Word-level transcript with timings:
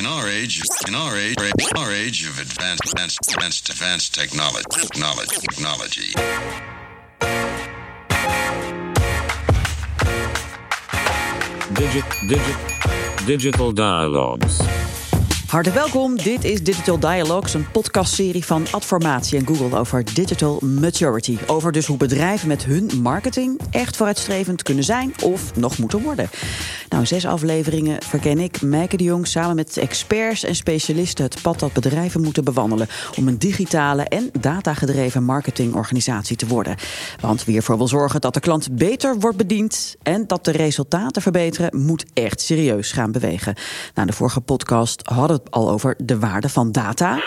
In 0.00 0.06
our 0.06 0.26
age, 0.26 0.62
in 0.88 0.94
our 0.94 1.14
age, 1.14 1.36
our 1.76 1.92
age 1.92 2.26
of 2.26 2.38
advanced, 2.40 2.86
advanced, 2.86 3.18
advanced, 3.28 3.68
advanced 3.68 4.14
technology, 4.14 4.64
technology, 4.70 5.36
technology. 5.50 6.14
Digit, 11.74 12.04
digit, 12.26 13.26
digital 13.26 13.72
dialogues. 13.72 14.89
Hartelijk 15.50 15.80
welkom. 15.80 16.16
Dit 16.16 16.44
is 16.44 16.62
Digital 16.62 16.98
Dialogues, 16.98 17.54
een 17.54 17.70
podcastserie 17.70 18.44
van 18.44 18.66
Adformatie 18.70 19.38
en 19.38 19.46
Google 19.46 19.78
over 19.78 20.14
digital 20.14 20.60
maturity. 20.60 21.38
Over 21.46 21.72
dus 21.72 21.86
hoe 21.86 21.96
bedrijven 21.96 22.48
met 22.48 22.64
hun 22.64 22.90
marketing 23.02 23.60
echt 23.70 23.96
vooruitstrevend 23.96 24.62
kunnen 24.62 24.84
zijn 24.84 25.12
of 25.24 25.56
nog 25.56 25.78
moeten 25.78 26.02
worden. 26.02 26.30
Nou, 26.88 27.06
zes 27.06 27.26
afleveringen 27.26 28.02
verken 28.02 28.38
ik, 28.38 28.62
Meike 28.62 28.96
de 28.96 29.04
Jong, 29.04 29.26
samen 29.26 29.56
met 29.56 29.76
experts 29.76 30.44
en 30.44 30.54
specialisten 30.54 31.24
het 31.24 31.42
pad 31.42 31.58
dat 31.58 31.72
bedrijven 31.72 32.20
moeten 32.20 32.44
bewandelen 32.44 32.88
om 33.16 33.28
een 33.28 33.38
digitale 33.38 34.02
en 34.02 34.30
datagedreven 34.40 35.24
marketingorganisatie 35.24 36.36
te 36.36 36.46
worden. 36.46 36.76
Want 37.20 37.44
wie 37.44 37.56
ervoor 37.56 37.76
wil 37.76 37.88
zorgen 37.88 38.20
dat 38.20 38.34
de 38.34 38.40
klant 38.40 38.76
beter 38.76 39.18
wordt 39.18 39.36
bediend 39.36 39.96
en 40.02 40.26
dat 40.26 40.44
de 40.44 40.50
resultaten 40.50 41.22
verbeteren, 41.22 41.80
moet 41.80 42.04
echt 42.14 42.40
serieus 42.40 42.92
gaan 42.92 43.12
bewegen. 43.12 43.54
Nou, 43.94 44.06
de 44.06 44.12
vorige 44.12 44.40
podcast 44.40 45.02
hadden 45.06 45.39
al 45.50 45.70
over 45.70 45.94
de 45.98 46.18
waarde 46.18 46.48
van 46.48 46.72
data. 46.72 47.18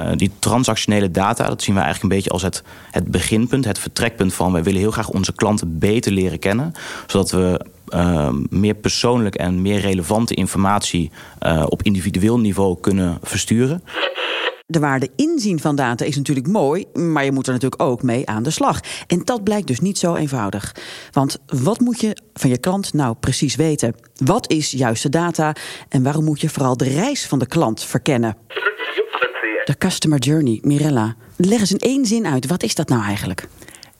Uh, 0.00 0.10
die 0.14 0.30
transactionele 0.38 1.10
data, 1.10 1.46
dat 1.46 1.62
zien 1.62 1.74
we 1.74 1.80
eigenlijk 1.80 2.12
een 2.12 2.18
beetje 2.18 2.32
als 2.32 2.42
het, 2.42 2.62
het 2.90 3.10
beginpunt, 3.10 3.64
het 3.64 3.78
vertrekpunt 3.78 4.34
van 4.34 4.52
wij 4.52 4.62
willen 4.62 4.80
heel 4.80 4.90
graag 4.90 5.08
onze 5.08 5.32
klanten 5.32 5.78
beter 5.78 6.12
leren 6.12 6.38
kennen, 6.38 6.72
zodat 7.06 7.30
we 7.30 7.66
uh, 7.88 8.28
meer 8.48 8.74
persoonlijk 8.74 9.34
en 9.34 9.62
meer 9.62 9.80
relevante 9.80 10.34
informatie 10.34 11.10
uh, 11.40 11.64
op 11.68 11.82
individueel 11.82 12.38
niveau 12.38 12.80
kunnen 12.80 13.18
versturen. 13.22 13.82
De 14.66 14.78
waarde 14.78 15.10
inzien 15.16 15.60
van 15.60 15.76
data 15.76 16.04
is 16.04 16.16
natuurlijk 16.16 16.46
mooi, 16.46 16.84
maar 16.92 17.24
je 17.24 17.32
moet 17.32 17.46
er 17.46 17.52
natuurlijk 17.52 17.82
ook 17.82 18.02
mee 18.02 18.28
aan 18.28 18.42
de 18.42 18.50
slag. 18.50 18.80
En 19.06 19.24
dat 19.24 19.44
blijkt 19.44 19.66
dus 19.66 19.80
niet 19.80 19.98
zo 19.98 20.14
eenvoudig. 20.14 20.74
Want 21.10 21.38
wat 21.46 21.80
moet 21.80 22.00
je 22.00 22.16
van 22.34 22.50
je 22.50 22.58
klant 22.58 22.92
nou 22.92 23.14
precies 23.20 23.56
weten? 23.56 23.94
Wat 24.24 24.50
is 24.50 24.70
juiste 24.70 25.08
data 25.08 25.54
en 25.88 26.02
waarom 26.02 26.24
moet 26.24 26.40
je 26.40 26.48
vooral 26.48 26.76
de 26.76 26.88
reis 26.88 27.26
van 27.26 27.38
de 27.38 27.46
klant 27.46 27.84
verkennen? 27.84 28.36
De 29.64 29.78
customer 29.78 30.18
journey, 30.18 30.58
Mirella. 30.62 31.16
Leg 31.36 31.60
eens 31.60 31.72
in 31.72 31.78
één 31.78 32.06
zin 32.06 32.26
uit, 32.26 32.46
wat 32.46 32.62
is 32.62 32.74
dat 32.74 32.88
nou 32.88 33.02
eigenlijk? 33.02 33.48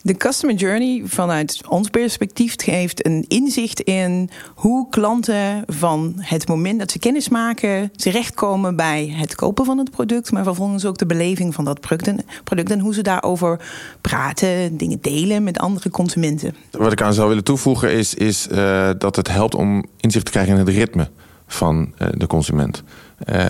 De 0.05 0.17
customer 0.17 0.57
journey 0.57 1.03
vanuit 1.05 1.61
ons 1.69 1.89
perspectief 1.89 2.55
geeft 2.57 3.07
een 3.07 3.25
inzicht 3.29 3.81
in 3.81 4.31
hoe 4.55 4.89
klanten 4.89 5.65
van 5.67 6.15
het 6.17 6.49
moment 6.49 6.79
dat 6.79 6.91
ze 6.91 6.99
kennis 6.99 7.29
maken 7.29 7.93
terechtkomen 7.97 8.77
bij 8.77 9.15
het 9.17 9.35
kopen 9.35 9.65
van 9.65 9.79
het 9.79 9.91
product, 9.91 10.33
maar 10.33 10.45
vervolgens 10.45 10.85
ook 10.85 10.99
de 10.99 11.07
beleving 11.07 11.55
van 11.55 11.65
dat 11.65 11.81
product 11.81 12.71
en, 12.71 12.81
hoe 12.81 12.95
ze 12.95 13.03
daarover 13.03 13.61
praten, 14.01 14.77
dingen 14.77 14.99
delen 15.01 15.43
met 15.43 15.59
andere 15.59 15.91
consumenten. 15.91 16.55
Wat 16.71 16.93
ik 16.93 17.03
aan 17.03 17.15
zou 17.15 17.29
willen 17.29 17.45
toevoegen 17.45 17.93
is, 17.93 18.15
is 18.15 18.49
uh, 18.53 18.91
dat 18.99 19.17
het 19.17 19.29
helpt 19.29 19.55
om 19.55 19.85
inzicht 20.01 20.25
te 20.25 20.31
krijgen 20.31 20.53
in 20.53 20.59
het 20.59 20.69
ritme 20.69 21.11
van 21.47 21.93
uh, 21.99 22.09
de 22.15 22.27
consument. 22.27 22.83
Uh, 23.29 23.47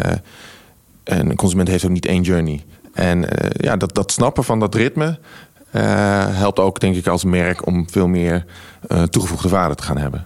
en 1.02 1.30
een 1.30 1.36
consument 1.36 1.68
heeft 1.68 1.84
ook 1.84 1.90
niet 1.90 2.06
één 2.06 2.22
journey. 2.22 2.64
En 2.92 3.26
ja, 3.52 3.76
dat, 3.76 3.94
dat 3.94 4.12
snappen 4.12 4.44
van 4.44 4.60
dat 4.60 4.74
ritme 4.74 5.18
helpt 5.80 6.58
ook, 6.58 6.80
denk 6.80 6.96
ik, 6.96 7.06
als 7.06 7.24
merk 7.24 7.66
om 7.66 7.90
veel 7.90 8.08
meer 8.08 8.44
uh, 8.88 9.02
toegevoegde 9.02 9.48
waarde 9.48 9.74
te 9.74 9.82
gaan 9.82 9.98
hebben. 9.98 10.24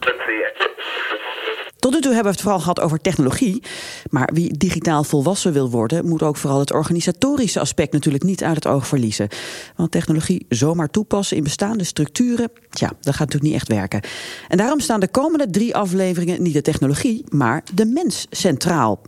Tot 1.86 1.94
nu 1.94 2.00
toe 2.00 2.12
hebben 2.12 2.32
we 2.32 2.38
het 2.38 2.46
vooral 2.46 2.60
gehad 2.60 2.80
over 2.80 3.00
technologie. 3.00 3.62
Maar 4.10 4.30
wie 4.32 4.56
digitaal 4.56 5.04
volwassen 5.04 5.52
wil 5.52 5.70
worden, 5.70 6.08
moet 6.08 6.22
ook 6.22 6.36
vooral 6.36 6.58
het 6.58 6.72
organisatorische 6.72 7.60
aspect 7.60 7.92
natuurlijk 7.92 8.24
niet 8.24 8.44
uit 8.44 8.54
het 8.54 8.66
oog 8.66 8.86
verliezen. 8.86 9.28
Want 9.76 9.90
technologie 9.90 10.46
zomaar 10.48 10.90
toepassen 10.90 11.36
in 11.36 11.42
bestaande 11.42 11.84
structuren, 11.84 12.50
ja, 12.70 12.92
dat 13.00 13.14
gaat 13.14 13.18
natuurlijk 13.32 13.42
niet 13.42 13.54
echt 13.54 13.68
werken. 13.68 14.00
En 14.48 14.56
daarom 14.56 14.80
staan 14.80 15.00
de 15.00 15.08
komende 15.08 15.50
drie 15.50 15.76
afleveringen 15.76 16.42
niet 16.42 16.54
de 16.54 16.62
technologie, 16.62 17.24
maar 17.28 17.62
de 17.74 17.84
mens 17.86 18.26
centraal. 18.30 19.00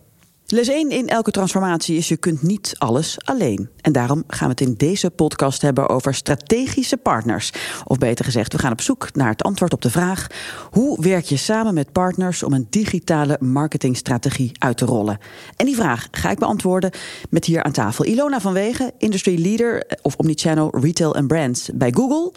Les 0.50 0.68
1 0.68 0.90
in 0.90 1.08
elke 1.08 1.30
transformatie 1.30 1.96
is 1.96 2.08
je 2.08 2.16
kunt 2.16 2.42
niet 2.42 2.74
alles 2.78 3.16
alleen. 3.24 3.68
En 3.80 3.92
daarom 3.92 4.24
gaan 4.26 4.48
we 4.48 4.54
het 4.58 4.68
in 4.68 4.74
deze 4.74 5.10
podcast 5.10 5.62
hebben 5.62 5.88
over 5.88 6.14
strategische 6.14 6.96
partners. 6.96 7.52
Of 7.84 7.98
beter 7.98 8.24
gezegd, 8.24 8.52
we 8.52 8.58
gaan 8.58 8.72
op 8.72 8.80
zoek 8.80 9.14
naar 9.14 9.28
het 9.28 9.42
antwoord 9.42 9.72
op 9.72 9.82
de 9.82 9.90
vraag... 9.90 10.26
hoe 10.70 11.02
werk 11.02 11.24
je 11.24 11.36
samen 11.36 11.74
met 11.74 11.92
partners 11.92 12.42
om 12.42 12.52
een 12.52 12.66
digitale 12.70 13.36
marketingstrategie 13.40 14.52
uit 14.58 14.76
te 14.76 14.84
rollen? 14.84 15.18
En 15.56 15.66
die 15.66 15.74
vraag 15.74 16.08
ga 16.10 16.30
ik 16.30 16.38
beantwoorden 16.38 16.90
met 17.30 17.44
hier 17.44 17.62
aan 17.62 17.72
tafel 17.72 18.04
Ilona 18.04 18.40
van 18.40 18.52
Wegen... 18.52 18.92
Industry 18.98 19.42
Leader 19.42 19.86
of 20.02 20.16
Omnichannel 20.16 20.78
Retail 20.80 21.14
and 21.14 21.26
Brands 21.26 21.70
bij 21.74 21.92
Google. 21.92 22.32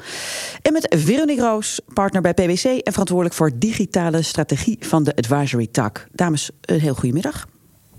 En 0.62 0.74
met 0.74 0.96
Veronique 0.98 1.44
Roos, 1.44 1.80
partner 1.94 2.22
bij 2.22 2.34
PwC... 2.34 2.64
en 2.64 2.92
verantwoordelijk 2.92 3.36
voor 3.36 3.52
digitale 3.56 4.22
strategie 4.22 4.78
van 4.80 5.04
de 5.04 5.16
advisory 5.16 5.68
tak. 5.72 6.08
Dames, 6.12 6.50
een 6.62 6.80
heel 6.80 6.94
goedemiddag. 6.94 7.48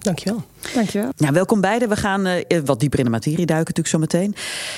Dankjewel. 0.03 0.43
Dankjewel. 0.75 1.11
Ja, 1.17 1.33
welkom 1.33 1.61
beiden. 1.61 1.89
We 1.89 1.97
gaan 1.97 2.27
uh, 2.27 2.35
wat 2.65 2.81
dieper 2.81 2.99
in 2.99 3.05
de 3.05 3.11
materie 3.11 3.47
duiken 3.47 3.75
natuurlijk 3.75 3.89
zo 3.89 3.99
meteen. 3.99 4.35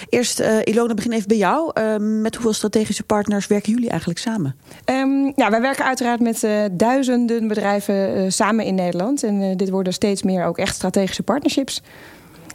Eerst, 0.08 0.40
uh, 0.40 0.58
Ilona, 0.64 0.94
begin 0.94 1.12
even 1.12 1.28
bij 1.28 1.36
jou. 1.36 1.70
Uh, 1.74 1.96
met 1.98 2.34
hoeveel 2.34 2.52
strategische 2.52 3.02
partners 3.02 3.46
werken 3.46 3.72
jullie 3.72 3.88
eigenlijk 3.88 4.18
samen? 4.18 4.56
Um, 4.84 5.32
ja, 5.36 5.50
wij 5.50 5.60
werken 5.60 5.84
uiteraard 5.84 6.20
met 6.20 6.46
duizenden 6.72 7.48
bedrijven 7.48 8.32
samen 8.32 8.64
in 8.64 8.74
Nederland. 8.74 9.22
En 9.22 9.56
dit 9.56 9.70
worden 9.70 9.92
steeds 9.92 10.22
meer 10.22 10.44
ook 10.44 10.58
echt 10.58 10.74
strategische 10.74 11.22
partnerships. 11.22 11.82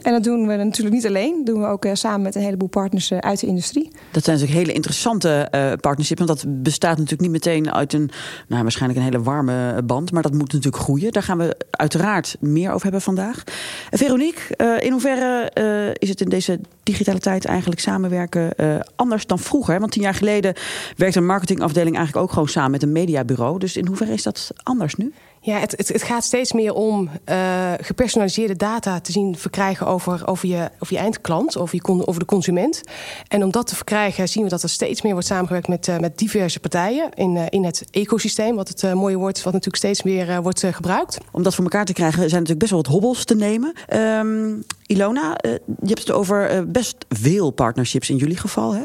En 0.02 0.12
dat 0.12 0.24
doen 0.24 0.46
we 0.46 0.54
natuurlijk 0.56 0.94
niet 0.94 1.06
alleen. 1.06 1.36
Dat 1.36 1.46
doen 1.46 1.60
we 1.60 1.68
ook 1.68 1.86
samen 1.92 2.22
met 2.22 2.34
een 2.34 2.42
heleboel 2.42 2.68
partners 2.68 3.12
uit 3.12 3.40
de 3.40 3.46
industrie. 3.46 3.90
Dat 4.10 4.24
zijn 4.24 4.36
natuurlijk 4.36 4.64
hele 4.64 4.76
interessante 4.76 5.48
uh, 5.54 5.72
partnerships. 5.80 6.24
Want 6.24 6.40
dat 6.40 6.62
bestaat 6.62 6.96
natuurlijk 6.96 7.20
niet 7.20 7.30
meteen 7.30 7.72
uit 7.72 7.92
een, 7.92 8.10
nou, 8.48 8.62
waarschijnlijk 8.62 9.00
een 9.00 9.06
hele 9.12 9.22
warme 9.24 9.82
band. 9.82 10.12
Maar 10.12 10.22
dat 10.22 10.32
moet 10.32 10.52
natuurlijk 10.52 10.82
groeien. 10.82 11.12
Daar 11.12 11.22
gaan 11.22 11.38
we 11.38 11.56
uiteraard 11.70 12.36
meer 12.40 12.70
over 12.70 12.82
hebben 12.82 13.00
vandaag. 13.00 13.44
Veronique, 13.90 14.56
in 14.78 14.92
hoeverre 14.92 15.50
is 15.98 16.08
het 16.08 16.20
in 16.20 16.28
deze 16.28 16.60
digitale 16.82 17.18
tijd 17.18 17.44
eigenlijk 17.44 17.80
samenwerken 17.80 18.52
anders 18.96 19.26
dan 19.26 19.38
vroeger? 19.38 19.80
Want 19.80 19.92
tien 19.92 20.02
jaar 20.02 20.14
geleden 20.14 20.54
werkte 20.96 21.18
een 21.18 21.26
marketingafdeling 21.26 21.96
eigenlijk 21.96 22.26
ook 22.26 22.32
gewoon 22.32 22.48
samen 22.48 22.70
met 22.70 22.82
een 22.82 22.92
mediabureau. 22.92 23.58
Dus 23.58 23.76
in 23.76 23.86
hoeverre 23.86 24.12
is 24.12 24.22
dat 24.22 24.50
anders 24.62 24.94
nu? 24.94 25.12
Ja, 25.42 25.58
het, 25.58 25.74
het, 25.76 25.88
het, 25.88 26.02
gaat 26.02 26.24
steeds 26.24 26.52
meer 26.52 26.74
om 26.74 27.10
uh, 27.28 27.72
gepersonaliseerde 27.80 28.56
data 28.56 29.00
te 29.00 29.12
zien 29.12 29.36
verkrijgen 29.36 29.86
over, 29.86 30.26
over, 30.26 30.48
je, 30.48 30.70
je 30.88 30.98
eindklant, 30.98 31.58
over, 31.58 31.74
je, 31.82 32.06
over 32.06 32.20
de 32.20 32.26
consument. 32.26 32.82
En 33.28 33.42
om 33.42 33.50
dat 33.50 33.66
te 33.66 33.76
verkrijgen 33.76 34.28
zien 34.28 34.42
we 34.44 34.48
dat 34.48 34.62
er 34.62 34.68
steeds 34.68 35.02
meer 35.02 35.12
wordt 35.12 35.26
samengewerkt 35.26 35.68
met, 35.68 35.88
uh, 35.88 35.98
met 35.98 36.18
diverse 36.18 36.60
partijen 36.60 37.10
in, 37.14 37.34
uh, 37.34 37.42
in 37.48 37.64
het 37.64 37.84
ecosysteem. 37.90 38.56
Wat 38.56 38.68
het 38.68 38.94
mooie 38.94 39.16
woord 39.16 39.42
wat 39.42 39.52
natuurlijk 39.52 39.82
steeds 39.82 40.02
meer 40.02 40.42
wordt 40.42 40.64
gebruikt. 40.70 41.18
Om 41.32 41.42
dat 41.42 41.54
voor 41.54 41.64
elkaar 41.64 41.84
te 41.84 41.92
krijgen 41.92 42.18
zijn 42.18 42.30
natuurlijk 42.30 42.58
best 42.58 42.70
wel 42.70 42.82
wat 42.82 42.92
hobbels 42.92 43.24
te 43.24 43.34
nemen. 43.34 43.74
Um, 43.96 44.64
Ilona, 44.90 45.36
je 45.42 45.60
hebt 45.84 45.98
het 45.98 46.10
over 46.10 46.70
best 46.70 46.96
veel 47.08 47.50
partnerships 47.50 48.10
in 48.10 48.16
jullie 48.16 48.36
geval. 48.36 48.74
Hè? 48.74 48.84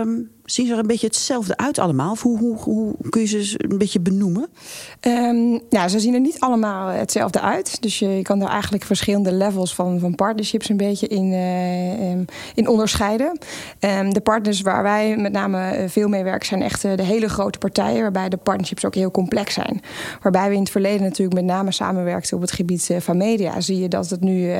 Um, 0.00 0.30
zien 0.50 0.66
ze 0.66 0.72
er 0.72 0.78
een 0.78 0.86
beetje 0.86 1.06
hetzelfde 1.06 1.56
uit 1.56 1.78
allemaal? 1.78 2.16
Hoe, 2.20 2.38
hoe, 2.38 2.56
hoe 2.56 2.94
kun 3.10 3.20
je 3.20 3.44
ze 3.44 3.54
een 3.56 3.78
beetje 3.78 4.00
benoemen? 4.00 4.48
Um, 5.00 5.60
ja, 5.68 5.88
ze 5.88 6.00
zien 6.00 6.14
er 6.14 6.20
niet 6.20 6.40
allemaal 6.40 6.88
hetzelfde 6.88 7.40
uit. 7.40 7.82
Dus 7.82 7.98
je, 7.98 8.20
kan 8.22 8.42
er 8.42 8.48
eigenlijk 8.48 8.84
verschillende 8.84 9.32
levels 9.32 9.74
van, 9.74 9.98
van 10.00 10.14
partnerships 10.14 10.68
een 10.68 10.76
beetje 10.76 11.06
in, 11.06 11.32
uh, 11.32 12.10
um, 12.10 12.24
in 12.54 12.68
onderscheiden. 12.68 13.38
De 14.12 14.20
partners 14.22 14.60
waar 14.60 14.82
wij 14.82 15.16
met 15.16 15.32
name 15.32 15.84
veel 15.88 16.08
mee 16.08 16.24
werken 16.24 16.46
zijn 16.46 16.62
echt 16.62 16.82
de 16.82 17.02
hele 17.02 17.28
grote 17.28 17.58
partijen. 17.58 18.02
Waarbij 18.02 18.28
de 18.28 18.36
partnerships 18.36 18.84
ook 18.84 18.94
heel 18.94 19.10
complex 19.10 19.54
zijn. 19.54 19.80
Waarbij 20.22 20.48
we 20.48 20.54
in 20.54 20.60
het 20.60 20.70
verleden 20.70 21.02
natuurlijk 21.02 21.36
met 21.36 21.44
name 21.44 21.72
samenwerkten 21.72 22.36
op 22.36 22.42
het 22.42 22.52
gebied 22.52 22.90
van 22.98 23.16
media. 23.16 23.60
Zie 23.60 23.78
je 23.78 23.88
dat 23.88 24.10
het 24.10 24.20
nu 24.20 24.50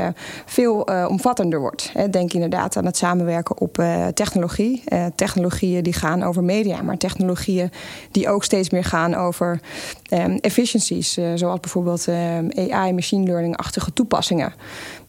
veel 0.49 0.91
uh, 0.91 1.06
omvattender 1.09 1.61
wordt. 1.61 1.93
Denk 2.11 2.33
inderdaad 2.33 2.77
aan 2.77 2.85
het 2.85 2.97
samenwerken 2.97 3.61
op 3.61 3.85
technologie. 4.15 4.83
technologieën 5.15 5.83
die 5.83 5.93
gaan 5.93 6.23
over 6.23 6.45
media, 6.45 6.83
maar 6.83 6.97
technologieën 6.97 7.71
die 8.11 8.29
ook 8.29 8.45
steeds 8.45 8.71
meer 8.71 8.85
gaan 8.85 9.15
over 9.15 9.61
um, 10.12 10.39
efficiencies, 10.41 11.19
zoals 11.35 11.61
bijvoorbeeld 11.61 12.06
um, 12.06 12.71
AI, 12.71 12.93
machine 12.93 13.25
learning-achtige 13.25 13.93
toepassingen. 13.93 14.53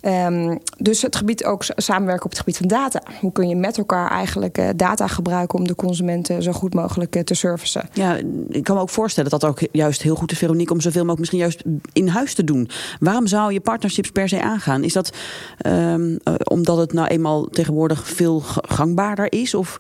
Um, 0.01 0.59
dus 0.77 1.01
het 1.01 1.15
gebied 1.15 1.45
ook 1.45 1.63
samenwerken 1.75 2.25
op 2.25 2.29
het 2.29 2.39
gebied 2.39 2.57
van 2.57 2.67
data. 2.67 3.01
Hoe 3.19 3.31
kun 3.31 3.49
je 3.49 3.55
met 3.55 3.77
elkaar 3.77 4.11
eigenlijk 4.11 4.57
uh, 4.57 4.69
data 4.75 5.07
gebruiken 5.07 5.59
om 5.59 5.67
de 5.67 5.75
consumenten 5.75 6.43
zo 6.43 6.51
goed 6.51 6.73
mogelijk 6.73 7.15
uh, 7.15 7.21
te 7.21 7.33
servicen? 7.33 7.89
Ja, 7.93 8.17
ik 8.49 8.63
kan 8.63 8.75
me 8.75 8.81
ook 8.81 8.89
voorstellen 8.89 9.29
dat 9.29 9.41
dat 9.41 9.49
ook 9.49 9.59
juist 9.71 10.01
heel 10.01 10.15
goed 10.15 10.31
is, 10.31 10.37
Veronique, 10.37 10.73
om 10.73 10.81
zoveel 10.81 11.05
mogelijk 11.05 11.19
misschien 11.19 11.39
juist 11.39 11.63
in 11.93 12.07
huis 12.07 12.33
te 12.33 12.43
doen. 12.43 12.69
Waarom 12.99 13.27
zou 13.27 13.53
je 13.53 13.59
partnerships 13.59 14.09
per 14.09 14.29
se 14.29 14.41
aangaan? 14.41 14.83
Is 14.83 14.93
dat 14.93 15.17
um, 15.65 16.09
uh, 16.11 16.33
omdat 16.43 16.77
het 16.77 16.93
nou 16.93 17.07
eenmaal 17.07 17.45
tegenwoordig 17.45 18.07
veel 18.07 18.39
gangbaarder 18.61 19.31
is? 19.31 19.53
Of 19.53 19.77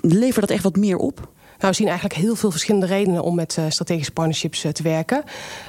levert 0.00 0.40
dat 0.40 0.50
echt 0.50 0.62
wat 0.62 0.76
meer 0.76 0.96
op? 0.96 1.28
Nou, 1.60 1.72
we 1.72 1.78
zien 1.78 1.88
eigenlijk 1.88 2.20
heel 2.20 2.34
veel 2.34 2.50
verschillende 2.50 2.86
redenen 2.86 3.22
om 3.22 3.34
met 3.34 3.58
strategische 3.68 4.12
partnerships 4.12 4.66
te 4.72 4.82
werken. 4.82 5.22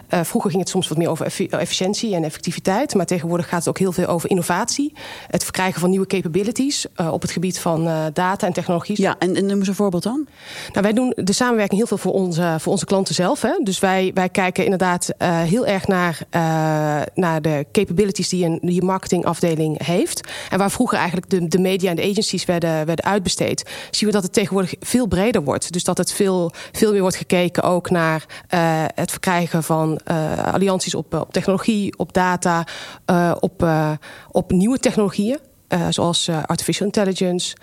vroeger 0.10 0.50
ging 0.50 0.62
het 0.62 0.72
soms 0.72 0.88
wat 0.88 0.98
meer 0.98 1.10
over 1.10 1.26
efficiëntie 1.50 2.16
en 2.16 2.24
effectiviteit, 2.24 2.94
maar 2.94 3.06
tegenwoordig 3.06 3.50
gaat 3.50 3.60
het 3.60 3.68
ook 3.68 3.80
heel 3.80 3.92
veel 3.92 4.06
over 4.06 4.30
innovatie. 4.30 4.94
Het 5.28 5.44
verkrijgen 5.44 5.80
van 5.80 5.90
nieuwe 5.90 6.08
capabilities 6.08 6.86
op 7.12 7.22
het 7.22 7.32
gebied 7.32 7.60
van 7.60 7.84
data 8.14 8.48
en 8.48 8.54
technologie. 8.54 9.02
Ja, 9.02 9.16
en, 9.20 9.36
en 9.36 9.46
noem 9.46 9.58
eens 9.58 9.68
een 9.68 9.76
voorbeeld 9.76 10.04
dan. 10.04 10.28
Nou, 10.72 10.82
wij 10.82 10.94
doen 10.94 11.14
de 11.16 11.34
samenwerking 11.34 11.78
heel 11.78 11.88
veel 11.88 11.98
voor 11.98 12.14
onze, 12.14 12.56
voor 12.60 12.72
onze 12.72 12.86
klanten 12.86 13.16
zelf. 13.16 13.42
Hè. 13.42 13.60
Dus 13.64 13.80
wij, 13.80 14.12
wij 14.14 14.30
kijken 14.30 14.64
inderdaad 14.64 15.10
heel 15.24 15.66
erg 15.66 15.88
naar, 15.88 16.20
naar 17.14 17.42
de 17.42 17.66
capabilities 17.72 18.30
die 18.30 18.46
een, 18.46 18.60
die 18.62 18.84
marketingafdeling 18.84 19.86
heeft. 19.86 20.28
En 20.50 20.58
waar 20.58 20.72
vroeger 20.72 20.98
eigenlijk 20.98 21.30
de, 21.30 21.48
de 21.48 21.60
media 21.60 21.90
en 21.90 21.96
de 21.96 22.10
agencies 22.10 22.46
werden, 22.46 22.86
werden 22.86 23.06
uitbesteed, 23.06 23.70
zien 23.92 24.08
we 24.10 24.16
dat 24.16 24.24
het 24.24 24.34
tegenwoordig 24.34 24.74
veel 24.80 25.08
breder 25.08 25.44
wordt. 25.44 25.72
Dus 25.72 25.81
dat 25.83 25.98
het 25.98 26.12
veel, 26.12 26.51
veel 26.72 26.92
meer 26.92 27.01
wordt 27.01 27.16
gekeken 27.16 27.63
ook 27.63 27.89
naar 27.89 28.25
uh, 28.54 28.83
het 28.95 29.12
verkrijgen 29.12 29.63
van 29.63 30.00
uh, 30.12 30.54
allianties 30.54 30.95
op, 30.95 31.13
op 31.13 31.33
technologie, 31.33 31.98
op 31.98 32.13
data, 32.13 32.68
op, 33.39 33.66
op 34.31 34.51
nieuwe 34.51 34.78
technologieën. 34.78 35.39
zoals 35.89 36.30
artificial 36.45 36.86
intelligence. 36.86 37.56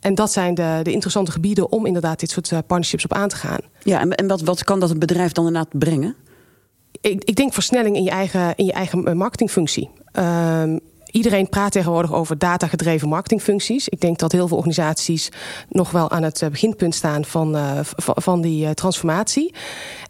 En 0.00 0.14
dat 0.14 0.32
zijn 0.32 0.54
de, 0.54 0.80
de 0.82 0.92
interessante 0.92 1.30
gebieden 1.30 1.72
om 1.72 1.86
inderdaad 1.86 2.20
dit 2.20 2.30
soort 2.30 2.48
partnerships 2.48 3.04
op 3.04 3.14
aan 3.14 3.28
te 3.28 3.36
gaan. 3.36 3.60
Ja, 3.82 4.00
en, 4.00 4.14
en 4.14 4.26
wat, 4.26 4.40
wat 4.40 4.64
kan 4.64 4.80
dat 4.80 4.90
een 4.90 4.98
bedrijf 4.98 5.32
dan 5.32 5.46
inderdaad 5.46 5.78
brengen? 5.78 6.16
Ik, 7.00 7.24
ik 7.24 7.36
denk 7.36 7.52
versnelling 7.52 7.96
in 7.96 8.02
je 8.02 8.10
eigen, 8.10 8.54
in 8.56 8.64
je 8.64 8.72
eigen 8.72 9.16
marketingfunctie. 9.16 9.90
Um, 10.12 10.80
Iedereen 11.10 11.48
praat 11.48 11.72
tegenwoordig 11.72 12.12
over 12.12 12.38
datagedreven 12.38 13.08
marketingfuncties. 13.08 13.88
Ik 13.88 14.00
denk 14.00 14.18
dat 14.18 14.32
heel 14.32 14.48
veel 14.48 14.56
organisaties 14.56 15.28
nog 15.68 15.90
wel 15.90 16.10
aan 16.10 16.22
het 16.22 16.42
beginpunt 16.50 16.94
staan 16.94 17.24
van, 17.24 17.56
uh, 17.56 17.78
van 17.96 18.40
die 18.40 18.64
uh, 18.64 18.70
transformatie. 18.70 19.54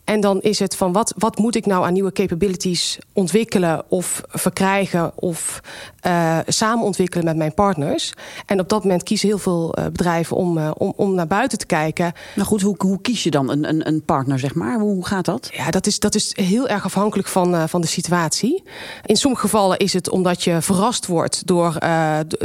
En 0.09 0.21
dan 0.21 0.41
is 0.41 0.59
het 0.59 0.77
van 0.77 0.93
wat, 0.93 1.15
wat 1.17 1.39
moet 1.39 1.55
ik 1.55 1.67
nou 1.67 1.85
aan 1.85 1.93
nieuwe 1.93 2.13
capabilities 2.13 2.99
ontwikkelen 3.13 3.83
of 3.89 4.23
verkrijgen 4.29 5.13
of 5.15 5.61
uh, 6.07 6.39
samen 6.47 6.85
ontwikkelen 6.85 7.25
met 7.25 7.37
mijn 7.37 7.55
partners. 7.55 8.13
En 8.47 8.61
op 8.61 8.69
dat 8.69 8.83
moment 8.83 9.03
kiezen 9.03 9.29
heel 9.29 9.39
veel 9.39 9.79
uh, 9.79 9.85
bedrijven 9.85 10.37
om, 10.37 10.59
uh, 10.59 10.71
om, 10.75 10.93
om 10.97 11.15
naar 11.15 11.27
buiten 11.27 11.59
te 11.59 11.67
kijken. 11.67 12.13
Nou 12.35 12.49
goed, 12.49 12.63
hoe, 12.63 12.75
hoe 12.79 13.01
kies 13.01 13.23
je 13.23 13.31
dan 13.31 13.51
een, 13.51 13.69
een, 13.69 13.87
een 13.89 14.03
partner, 14.05 14.39
zeg 14.39 14.55
maar? 14.55 14.79
Hoe, 14.79 14.95
hoe 14.95 15.07
gaat 15.07 15.25
dat? 15.25 15.51
Ja, 15.53 15.71
dat 15.71 15.87
is, 15.87 15.99
dat 15.99 16.15
is 16.15 16.37
heel 16.37 16.69
erg 16.69 16.85
afhankelijk 16.85 17.29
van, 17.29 17.69
van 17.69 17.81
de 17.81 17.87
situatie. 17.87 18.63
In 19.05 19.17
sommige 19.17 19.43
gevallen 19.43 19.79
is 19.79 19.93
het 19.93 20.11
omdat 20.11 20.45
je 20.45 20.63
verrast 20.63 21.07
wordt 21.07 21.47
door, 21.47 21.79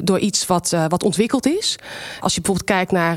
door 0.03 0.19
iets 0.19 0.45
wat, 0.45 0.75
wat 0.87 1.03
ontwikkeld 1.03 1.45
is. 1.45 1.75
Als 2.19 2.35
je 2.35 2.41
bijvoorbeeld 2.41 2.77
kijkt 2.77 2.91
naar 2.91 3.15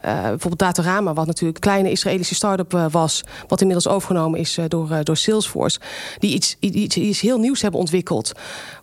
bijvoorbeeld 0.00 0.58
Datorama, 0.58 1.12
wat 1.12 1.26
natuurlijk 1.26 1.56
een 1.56 1.70
kleine 1.70 1.90
Israëlische 1.90 2.34
start-up 2.34 2.88
was, 2.90 3.24
wat 3.48 3.60
inmiddels 3.60 3.85
overgenomen 3.88 4.40
is 4.40 4.58
door, 4.68 5.04
door 5.04 5.16
Salesforce. 5.16 5.80
Die 6.18 6.34
iets, 6.34 6.56
iets, 6.60 6.96
iets 6.96 7.20
heel 7.20 7.38
nieuws 7.38 7.62
hebben 7.62 7.80
ontwikkeld. 7.80 8.32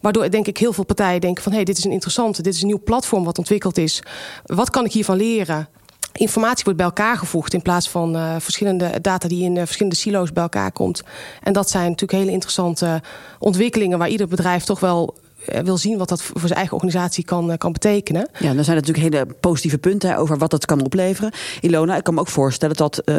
Waardoor 0.02 0.30
denk 0.30 0.48
ik 0.48 0.58
heel 0.58 0.74
veel 0.74 0.86
partijen 0.86 1.22
denken 1.22 1.44
van... 1.44 1.52
hé, 1.52 1.58
hey, 1.58 1.66
dit 1.66 1.78
is 1.78 1.84
een 1.84 1.92
interessante, 1.92 2.42
dit 2.42 2.54
is 2.54 2.62
een 2.62 2.68
nieuw 2.68 2.84
platform 2.84 3.24
wat 3.24 3.38
ontwikkeld 3.38 3.78
is. 3.78 4.02
Wat 4.46 4.70
kan 4.70 4.86
ik 4.86 4.92
hiervan 4.92 5.18
leren? 5.18 5.68
Informatie 6.14 6.64
wordt 6.64 6.80
bij 6.80 6.88
elkaar 6.88 7.18
gevoegd 7.18 7.54
in 7.54 7.62
plaats 7.62 7.90
van 7.90 8.16
uh, 8.16 8.36
verschillende 8.40 9.02
data 9.02 9.28
die 9.28 9.44
in 9.44 9.56
verschillende 9.56 9.98
silo's 9.98 10.34
bij 10.34 10.44
elkaar 10.44 10.72
komt. 10.72 11.04
En 11.42 11.54
dat 11.54 11.70
zijn 11.70 11.84
natuurlijk 11.84 12.20
hele 12.20 12.32
interessante 12.32 13.02
ontwikkelingen 13.40 13.98
waar 13.98 14.10
ieder 14.10 14.28
bedrijf 14.28 14.64
toch 14.64 14.80
wel 14.80 15.16
eh, 15.16 15.23
wil 15.64 15.78
zien 15.78 15.98
wat 15.98 16.10
dat 16.10 16.22
voor 16.22 16.40
zijn 16.40 16.54
eigen 16.54 16.74
organisatie 16.74 17.24
kan, 17.26 17.52
eh, 17.52 17.58
kan 17.58 17.72
betekenen. 17.72 18.30
Ja, 18.40 18.54
dan 18.54 18.64
zijn 18.64 18.78
er 18.78 18.84
natuurlijk 18.84 19.16
hele 19.16 19.28
positieve 19.40 19.78
punten 19.78 20.18
over 20.18 20.38
wat 20.38 20.52
dat 20.52 20.66
kan 20.66 20.84
opleveren. 20.84 21.32
Ilona, 21.62 21.96
ik 21.96 22.04
kan 22.04 22.14
me 22.14 22.20
ook 22.20 22.28
voorstellen 22.28 22.76
dat 22.76 23.02
uh, 23.06 23.16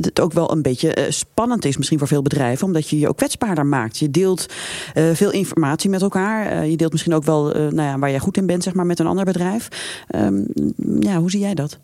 het 0.00 0.20
ook 0.20 0.32
wel 0.32 0.52
een 0.52 0.62
beetje 0.62 1.06
spannend 1.08 1.64
is, 1.64 1.76
misschien 1.76 1.98
voor 1.98 2.08
veel 2.08 2.22
bedrijven, 2.22 2.66
omdat 2.66 2.88
je 2.88 2.98
je 2.98 3.08
ook 3.08 3.16
kwetsbaarder 3.16 3.66
maakt. 3.66 3.98
Je 3.98 4.10
deelt 4.10 4.46
uh, 4.94 5.04
veel 5.12 5.30
informatie 5.30 5.90
met 5.90 6.02
elkaar. 6.02 6.66
je 6.66 6.76
deelt 6.76 6.92
misschien 6.92 7.14
ook 7.14 7.24
wel 7.24 7.42
nou 7.44 7.82
ja, 7.82 7.98
waar 7.98 8.10
jij 8.10 8.18
goed 8.18 8.36
in 8.36 8.46
bent, 8.46 8.62
zeg 8.62 8.74
maar, 8.74 8.86
met 8.86 8.98
een 8.98 9.06
ander 9.06 9.24
bedrijf. 9.24 9.68
Um, 10.14 10.46
ja, 11.00 11.16
hoe 11.16 11.30
zie 11.30 11.40
jij 11.40 11.54
dat? 11.54 11.78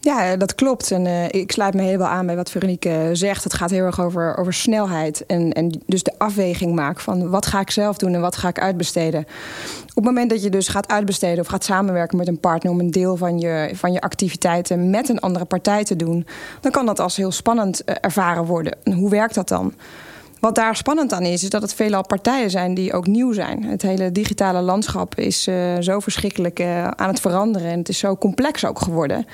Ja, 0.00 0.36
dat 0.36 0.54
klopt. 0.54 0.90
En 0.90 1.04
uh, 1.04 1.28
ik 1.28 1.52
sluit 1.52 1.74
me 1.74 1.82
helemaal 1.82 2.08
aan 2.08 2.26
bij 2.26 2.36
wat 2.36 2.50
Veronique 2.50 3.10
zegt. 3.12 3.44
Het 3.44 3.54
gaat 3.54 3.70
heel 3.70 3.84
erg 3.84 4.00
over, 4.00 4.36
over 4.36 4.52
snelheid. 4.52 5.26
En, 5.26 5.52
en 5.52 5.82
dus 5.86 6.02
de 6.02 6.14
afweging 6.18 6.74
maken 6.74 7.02
van 7.02 7.30
wat 7.30 7.46
ga 7.46 7.60
ik 7.60 7.70
zelf 7.70 7.96
doen 7.96 8.14
en 8.14 8.20
wat 8.20 8.36
ga 8.36 8.48
ik 8.48 8.60
uitbesteden 8.60 8.93
Op 9.02 9.94
het 9.94 10.04
moment 10.04 10.30
dat 10.30 10.42
je 10.42 10.50
dus 10.50 10.68
gaat 10.68 10.88
uitbesteden 10.88 11.40
of 11.40 11.46
gaat 11.46 11.64
samenwerken 11.64 12.18
met 12.18 12.28
een 12.28 12.40
partner 12.40 12.72
om 12.72 12.80
een 12.80 12.90
deel 12.90 13.16
van 13.16 13.38
je, 13.38 13.70
van 13.74 13.92
je 13.92 14.00
activiteiten 14.00 14.90
met 14.90 15.08
een 15.08 15.18
andere 15.18 15.44
partij 15.44 15.84
te 15.84 15.96
doen, 15.96 16.26
dan 16.60 16.72
kan 16.72 16.86
dat 16.86 17.00
als 17.00 17.16
heel 17.16 17.32
spannend 17.32 17.84
eh, 17.84 17.94
ervaren 18.00 18.44
worden. 18.44 18.76
En 18.82 18.92
hoe 18.92 19.10
werkt 19.10 19.34
dat 19.34 19.48
dan? 19.48 19.74
Wat 20.40 20.54
daar 20.54 20.76
spannend 20.76 21.12
aan 21.12 21.22
is, 21.22 21.42
is 21.42 21.50
dat 21.50 21.62
het 21.62 21.74
veelal 21.74 22.06
partijen 22.06 22.50
zijn 22.50 22.74
die 22.74 22.92
ook 22.92 23.06
nieuw 23.06 23.32
zijn. 23.32 23.64
Het 23.64 23.82
hele 23.82 24.12
digitale 24.12 24.60
landschap 24.60 25.18
is 25.18 25.48
uh, 25.48 25.56
zo 25.80 26.00
verschrikkelijk 26.00 26.60
uh, 26.60 26.88
aan 26.88 27.08
het 27.08 27.20
veranderen 27.20 27.70
en 27.70 27.78
het 27.78 27.88
is 27.88 27.98
zo 27.98 28.16
complex 28.16 28.64
ook 28.64 28.80
geworden 28.80 29.26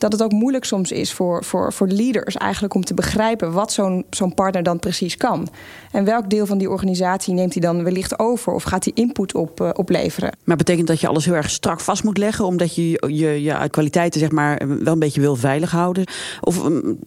dat 0.00 0.12
het 0.12 0.22
ook 0.22 0.32
moeilijk 0.32 0.64
soms 0.64 0.92
is 0.92 1.12
voor, 1.12 1.44
voor, 1.44 1.72
voor 1.72 1.88
leaders 1.88 2.36
eigenlijk 2.36 2.74
om 2.74 2.84
te 2.84 2.94
begrijpen 2.94 3.52
wat 3.52 3.72
zo'n 3.72 4.04
zo'n 4.10 4.34
partner 4.34 4.62
dan 4.62 4.78
precies 4.78 5.16
kan. 5.16 5.48
En 5.92 6.04
welk 6.04 6.30
deel 6.30 6.46
van 6.46 6.58
die 6.58 6.70
organisatie 6.70 7.34
neemt 7.34 7.52
hij 7.52 7.62
dan 7.62 7.84
wellicht 7.84 8.18
over 8.18 8.52
of 8.52 8.62
gaat 8.62 8.84
hij 8.84 8.92
input 8.94 9.34
op, 9.34 9.60
uh, 9.60 9.70
opleveren? 9.72 10.36
Maar 10.44 10.56
betekent 10.56 10.86
dat 10.86 11.00
je 11.00 11.08
alles 11.08 11.24
heel 11.24 11.34
erg 11.34 11.50
strak 11.50 11.80
vast 11.80 12.04
moet 12.04 12.18
leggen, 12.18 12.44
omdat 12.44 12.74
je 12.74 12.90
je, 13.06 13.42
je 13.42 13.68
kwaliteiten 13.70 14.20
zeg 14.20 14.30
maar, 14.30 14.62
wel 14.82 14.92
een 14.92 14.98
beetje 14.98 15.20
wil 15.20 15.36
veilig 15.36 15.70
houden? 15.70 16.04
Of 16.40 16.64
um, 16.64 16.98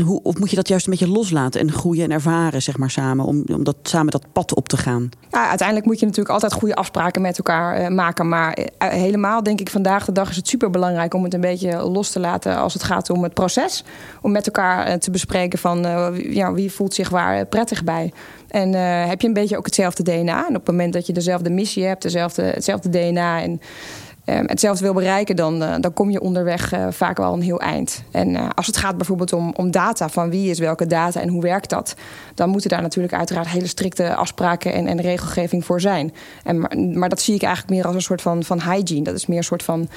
hoe, 0.00 0.20
of 0.22 0.38
moet 0.38 0.50
je 0.50 0.56
dat 0.56 0.68
juist 0.68 0.86
een 0.86 0.90
beetje 0.90 1.08
loslaten 1.08 1.60
en 1.60 1.72
groeien 1.72 2.04
en 2.04 2.10
ervaren, 2.10 2.62
zeg 2.62 2.78
maar, 2.78 2.90
samen, 2.90 3.24
om, 3.24 3.44
om 3.52 3.64
dat, 3.64 3.76
samen 3.82 4.10
dat 4.10 4.32
pad 4.32 4.54
op 4.54 4.68
te 4.68 4.76
gaan? 4.76 5.08
Ja, 5.30 5.48
uiteindelijk 5.48 5.86
moet 5.86 6.00
je 6.00 6.06
natuurlijk 6.06 6.34
altijd 6.34 6.52
goede 6.52 6.74
afspraken 6.74 7.22
met 7.22 7.38
elkaar 7.38 7.80
uh, 7.80 7.88
maken. 7.88 8.28
Maar 8.28 8.58
uh, 8.58 8.88
helemaal 8.88 9.42
denk 9.42 9.60
ik 9.60 9.70
vandaag 9.70 10.04
de 10.04 10.12
dag 10.12 10.30
is 10.30 10.36
het 10.36 10.48
super 10.48 10.70
belangrijk 10.70 11.14
om 11.14 11.24
het 11.24 11.34
een 11.34 11.40
beetje 11.40 11.76
los 11.76 12.10
te 12.10 12.20
laten 12.20 12.56
als 12.56 12.72
het 12.72 12.82
gaat 12.82 13.10
om 13.10 13.22
het 13.22 13.34
proces. 13.34 13.84
Om 14.22 14.32
met 14.32 14.46
elkaar 14.46 14.88
uh, 14.88 14.94
te 14.94 15.10
bespreken 15.10 15.58
van 15.58 15.78
ja, 16.16 16.52
wie 16.52 16.72
voelt 16.72 16.94
zich 16.94 17.08
waar 17.08 17.46
prettig 17.46 17.84
bij. 17.84 18.12
En 18.48 18.72
heb 19.08 19.20
je 19.20 19.26
een 19.26 19.32
beetje 19.32 19.56
ook 19.56 19.64
hetzelfde 19.64 20.02
DNA? 20.02 20.46
En 20.48 20.56
op 20.56 20.66
het 20.66 20.66
moment 20.66 20.92
dat 20.92 21.06
je 21.06 21.12
dezelfde 21.12 21.50
missie 21.50 21.84
hebt, 21.84 22.02
dezelfde, 22.02 22.42
hetzelfde 22.42 22.88
DNA 22.88 23.42
en 23.42 23.60
hetzelfde 24.34 24.84
wil 24.84 24.94
bereiken, 24.94 25.36
dan, 25.36 25.62
uh, 25.62 25.74
dan 25.80 25.92
kom 25.92 26.10
je 26.10 26.20
onderweg 26.20 26.74
uh, 26.74 26.86
vaak 26.90 27.16
wel 27.16 27.32
een 27.32 27.42
heel 27.42 27.60
eind. 27.60 28.02
En 28.10 28.28
uh, 28.28 28.48
als 28.54 28.66
het 28.66 28.76
gaat 28.76 28.96
bijvoorbeeld 28.96 29.32
om, 29.32 29.52
om 29.56 29.70
data, 29.70 30.08
van 30.08 30.30
wie 30.30 30.50
is 30.50 30.58
welke 30.58 30.86
data 30.86 31.20
en 31.20 31.28
hoe 31.28 31.42
werkt 31.42 31.70
dat, 31.70 31.94
dan 32.34 32.48
moeten 32.48 32.70
daar 32.70 32.82
natuurlijk 32.82 33.14
uiteraard 33.14 33.48
hele 33.48 33.66
strikte 33.66 34.14
afspraken 34.14 34.72
en, 34.72 34.86
en 34.86 35.00
regelgeving 35.00 35.64
voor 35.64 35.80
zijn. 35.80 36.14
En, 36.44 36.60
maar, 36.60 36.78
maar, 36.78 37.08
dat 37.08 37.20
zie 37.20 37.34
ik 37.34 37.42
eigenlijk 37.42 37.74
meer 37.74 37.86
als 37.86 37.94
een 37.94 38.02
soort 38.02 38.22
van, 38.22 38.44
van 38.44 38.60
hygiene. 38.60 39.04
Dat 39.04 39.14
is 39.14 39.26
meer 39.26 39.38
een 39.38 39.44
soort 39.44 39.62
van 39.62 39.88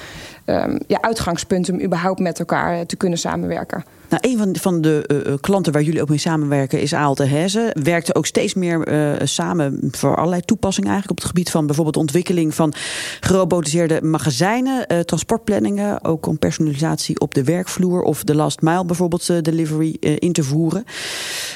um, 0.46 0.78
ja, 0.86 1.00
uitgangspunt 1.00 1.70
om 1.70 1.80
überhaupt 1.80 2.20
met 2.20 2.38
elkaar 2.38 2.86
te 2.86 2.96
kunnen 2.96 3.18
samenwerken. 3.18 3.84
Nou, 4.10 4.30
een 4.30 4.38
van, 4.38 4.56
van 4.60 4.80
de 4.80 5.24
uh, 5.26 5.34
klanten 5.40 5.72
waar 5.72 5.82
jullie 5.82 6.02
ook 6.02 6.08
mee 6.08 6.18
samenwerken 6.18 6.80
is 6.80 6.94
Aalte 6.94 7.22
Heze. 7.24 7.76
Werkte 7.82 8.14
ook 8.14 8.26
steeds 8.26 8.54
meer 8.54 8.88
uh, 8.88 9.26
samen 9.26 9.78
voor 9.90 10.16
allerlei 10.16 10.42
toepassingen 10.42 10.90
eigenlijk 10.90 11.18
op 11.18 11.24
het 11.24 11.34
gebied 11.34 11.50
van 11.50 11.66
bijvoorbeeld 11.66 11.96
ontwikkeling 11.96 12.54
van 12.54 12.74
gerobotiseerde 13.20 14.02
magazijnen, 14.02 15.06
transportplanningen, 15.06 16.04
ook 16.04 16.26
om 16.26 16.38
personalisatie 16.38 17.20
op 17.20 17.34
de 17.34 17.44
werkvloer 17.44 18.02
of 18.02 18.24
de 18.24 18.34
last 18.34 18.60
mile 18.60 18.84
bijvoorbeeld 18.84 19.44
delivery 19.44 19.96
in 20.00 20.32
te 20.32 20.42
voeren. 20.42 20.84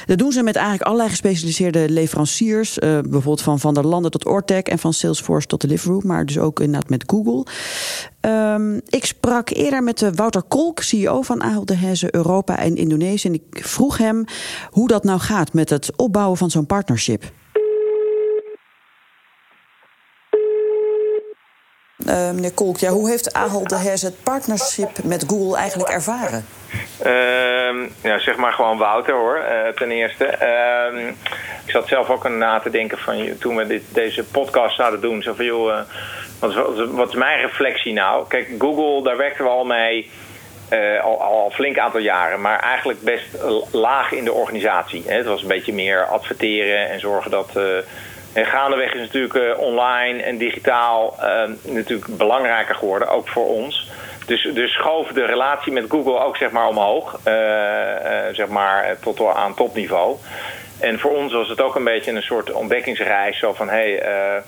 Dat 0.07 0.19
doen 0.19 0.33
ze 0.33 0.43
met 0.43 0.55
eigenlijk 0.55 0.85
allerlei 0.85 1.11
gespecialiseerde 1.11 1.89
leveranciers, 1.89 2.79
bijvoorbeeld 2.79 3.43
van 3.43 3.61
Van 3.61 3.75
der 3.75 3.87
Landen 3.87 4.11
tot 4.11 4.27
Ortec 4.27 4.69
en 4.69 4.79
van 4.79 4.93
Salesforce 4.93 5.47
tot 5.47 5.61
Deliveroo, 5.61 6.01
maar 6.05 6.27
dus 6.27 6.39
ook 6.39 6.61
inderdaad 6.61 6.91
met 6.91 7.05
Google. 7.07 7.47
Um, 8.27 8.81
ik 8.89 9.05
sprak 9.05 9.51
eerder 9.51 9.83
met 9.83 9.99
de 9.99 10.13
Wouter 10.13 10.43
Kolk, 10.43 10.81
CEO 10.81 11.23
van 11.23 11.43
Ahold 11.43 11.69
Heze 11.75 12.15
Europa 12.15 12.59
en 12.59 12.77
Indonesië. 12.77 13.29
En 13.29 13.35
ik 13.35 13.65
vroeg 13.65 13.99
hem 13.99 14.25
hoe 14.71 14.89
dat 14.89 15.05
nou 15.05 15.21
gaat 15.21 15.53
met 15.53 15.71
het 15.71 15.97
opbouwen 15.97 16.39
van 16.39 16.51
zo'n 16.51 16.67
partnership. 16.67 17.33
Uh, 22.07 22.31
meneer 22.31 22.53
Kolk, 22.53 22.79
ja, 22.79 22.91
hoe 22.91 23.09
heeft 23.09 23.33
Ahold 23.33 23.71
Heze 23.71 24.07
het 24.07 24.23
partnership 24.23 24.91
met 25.05 25.25
Google 25.27 25.57
eigenlijk 25.57 25.91
ervaren? 25.91 26.47
Uh, 27.07 27.89
ja, 28.03 28.19
zeg 28.19 28.37
maar 28.37 28.53
gewoon 28.53 28.79
Wouter 28.79 29.15
hoor, 29.15 29.39
uh, 29.39 29.69
ten 29.69 29.91
eerste. 29.91 30.25
Ehm, 30.25 31.09
ik 31.65 31.71
zat 31.71 31.89
zelf 31.89 32.11
ook 32.11 32.27
aan 32.27 32.39
na 32.39 32.61
te 32.61 32.71
denken 32.71 32.99
van 32.99 33.39
toen 33.41 33.57
we 33.57 33.67
dit, 33.67 33.83
deze 33.89 34.25
podcast 34.25 34.77
zouden 34.77 35.01
doen. 35.01 35.23
Zo 35.23 35.35
van 35.35 35.45
joh, 35.45 35.81
wat, 36.39 36.55
wat, 36.91 37.09
is 37.09 37.15
mijn 37.15 37.41
reflectie 37.41 37.93
nou? 37.93 38.29
Kijk, 38.29 38.49
Google, 38.59 39.03
daar 39.03 39.17
werkten 39.17 39.45
we 39.45 39.51
al 39.51 39.65
mee. 39.65 40.11
Al, 41.03 41.23
al 41.23 41.51
flink 41.51 41.79
aantal 41.79 42.01
jaren, 42.01 42.41
maar 42.41 42.59
eigenlijk 42.59 43.01
best 43.01 43.27
laag 43.71 44.13
in 44.13 44.25
de 44.25 44.33
organisatie. 44.33 45.03
Het 45.07 45.27
was 45.27 45.43
een 45.43 45.49
beetje 45.49 45.73
meer 45.73 46.07
adverteren 46.07 46.91
en 46.91 47.01
zorgen 47.01 47.31
dat. 47.31 47.51
En 48.35 48.47
gaandeweg 48.47 48.95
is 48.95 49.01
natuurlijk 49.01 49.35
uh, 49.35 49.59
online 49.59 50.23
en 50.23 50.37
digitaal 50.37 51.17
natuurlijk 51.63 52.17
belangrijker 52.17 52.75
geworden, 52.75 53.09
ook 53.09 53.29
voor 53.29 53.47
ons. 53.47 53.91
dus, 54.27 54.49
dus 54.55 54.73
schoof 54.73 55.09
de 55.09 55.25
relatie 55.25 55.73
met 55.73 55.85
Google 55.89 56.19
ook 56.19 56.37
zeg 56.37 56.51
maar 56.51 56.69
omhoog, 56.69 57.21
zeg 58.33 58.49
maar 58.49 58.97
tot 59.01 59.27
aan 59.35 59.55
topniveau. 59.55 60.17
En 60.81 60.99
voor 60.99 61.11
ons 61.11 61.33
was 61.33 61.49
het 61.49 61.61
ook 61.61 61.75
een 61.75 61.85
beetje 61.85 62.13
een 62.13 62.23
soort 62.23 62.53
ontdekkingsreis. 62.53 63.39
Zo 63.39 63.53
van, 63.53 63.69
hé, 63.69 63.97
hey, 63.97 64.43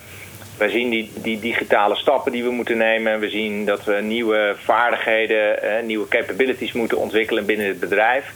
wij 0.58 0.68
zien 0.68 0.90
die, 0.90 1.12
die 1.14 1.40
digitale 1.40 1.96
stappen 1.96 2.32
die 2.32 2.44
we 2.44 2.50
moeten 2.50 2.76
nemen. 2.76 3.20
We 3.20 3.28
zien 3.28 3.64
dat 3.64 3.84
we 3.84 3.94
nieuwe 3.94 4.56
vaardigheden, 4.64 5.86
nieuwe 5.86 6.08
capabilities 6.08 6.72
moeten 6.72 6.98
ontwikkelen 6.98 7.46
binnen 7.46 7.66
het 7.66 7.80
bedrijf. 7.80 8.32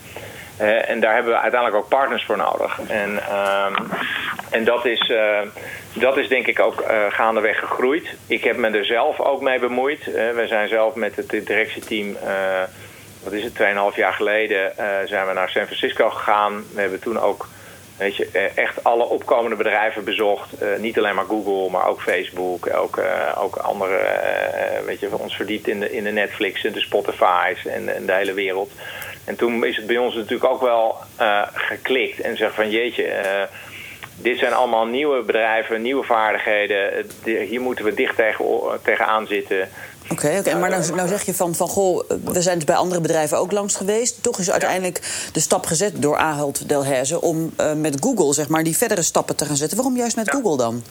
Uh, 0.61 0.90
en 0.90 1.00
daar 1.00 1.14
hebben 1.14 1.33
we 1.33 1.38
uiteindelijk 1.38 1.83
ook 1.83 1.88
partners 1.88 2.25
voor 2.25 2.37
nodig. 2.37 2.81
En, 2.88 3.11
uh, 3.12 3.67
en 4.50 4.64
dat, 4.64 4.85
is, 4.85 5.09
uh, 5.09 5.38
dat 5.93 6.17
is 6.17 6.29
denk 6.29 6.47
ik 6.47 6.61
ook 6.61 6.85
gaandeweg 7.09 7.59
gegroeid. 7.59 8.14
Ik 8.26 8.45
heb 8.45 8.57
me 8.57 8.69
er 8.69 8.85
zelf 8.85 9.21
ook 9.21 9.40
mee 9.40 9.59
bemoeid. 9.59 10.05
we 10.05 10.45
zijn 10.47 10.69
zelf 10.69 10.95
met 10.95 11.17
het 11.17 11.31
directieteam, 11.31 12.17
wat 13.23 13.33
is 13.33 13.45
het, 13.45 13.52
2,5 13.93 13.97
jaar 13.97 14.12
geleden, 14.12 14.73
zijn 15.05 15.26
we 15.26 15.33
naar 15.33 15.49
San 15.49 15.64
Francisco 15.64 16.11
gegaan. 16.11 16.64
We 16.75 16.81
hebben 16.81 17.00
toen 17.00 17.21
ook 17.21 17.49
weet 17.99 18.17
je, 18.17 18.50
echt 18.55 18.85
alle 18.85 19.05
opkomende 19.05 19.57
bedrijven 19.57 20.05
bezocht. 20.05 20.55
niet 20.79 20.99
alleen 20.99 21.14
maar 21.14 21.25
Google, 21.25 21.71
maar 21.71 21.88
ook 21.88 22.00
Facebook, 22.00 22.75
ook, 22.75 23.00
ook 23.38 23.57
andere, 23.57 23.99
weet 24.87 25.00
je, 25.00 25.19
ons 25.19 25.37
verdiept 25.37 25.69
in 25.69 25.81
de, 25.81 25.93
in 25.93 26.05
de 26.05 26.11
Netflix 26.11 26.64
en 26.64 26.73
de 26.73 26.81
Spotify's 26.81 27.67
en, 27.67 27.95
en 27.95 28.07
de 28.07 28.12
hele 28.12 28.35
wereld. 28.35 28.71
En 29.25 29.37
toen 29.37 29.65
is 29.65 29.77
het 29.77 29.87
bij 29.87 29.99
ons 29.99 30.15
natuurlijk 30.15 30.53
ook 30.53 30.61
wel 30.61 30.97
uh, 31.21 31.43
geklikt. 31.53 32.21
En 32.21 32.37
zeg 32.37 32.55
van 32.55 32.71
jeetje, 32.71 33.07
uh, 33.07 33.43
dit 34.17 34.39
zijn 34.39 34.53
allemaal 34.53 34.87
nieuwe 34.87 35.23
bedrijven, 35.23 35.83
nieuwe 35.83 36.05
vaardigheden. 36.05 37.07
Hier 37.25 37.61
moeten 37.61 37.85
we 37.85 37.95
dicht 37.95 38.17
tegen, 38.17 38.45
tegenaan 38.83 39.27
zitten. 39.27 39.69
Oké, 40.12 40.37
oké. 40.39 40.55
maar 40.59 40.71
nou, 40.71 40.95
nou, 40.95 41.09
zeg 41.09 41.23
je 41.23 41.35
van, 41.35 41.55
van 41.55 41.69
goh, 41.69 42.09
we 42.25 42.43
zijn 42.43 42.55
dus 42.55 42.65
bij 42.65 42.77
andere 42.77 43.00
bedrijven 43.00 43.39
ook 43.39 43.53
langs 43.53 43.77
geweest. 43.77 44.23
Toch 44.23 44.39
is 44.39 44.50
uiteindelijk 44.50 45.29
de 45.33 45.41
stap 45.41 45.67
gezet 45.67 46.03
door 46.03 46.17
Ahold 46.17 46.69
Delhaize 46.69 47.21
om 47.21 47.53
uh, 47.61 47.73
met 47.73 47.97
Google 48.00 48.35
zeg 48.35 48.49
maar, 48.49 48.62
die 48.62 48.77
verdere 48.77 49.03
stappen 49.03 49.37
te 49.37 49.45
gaan 49.45 49.57
zetten. 49.57 49.77
Waarom 49.77 49.97
juist 49.97 50.17
met 50.17 50.31
Google 50.31 50.57
dan? 50.57 50.83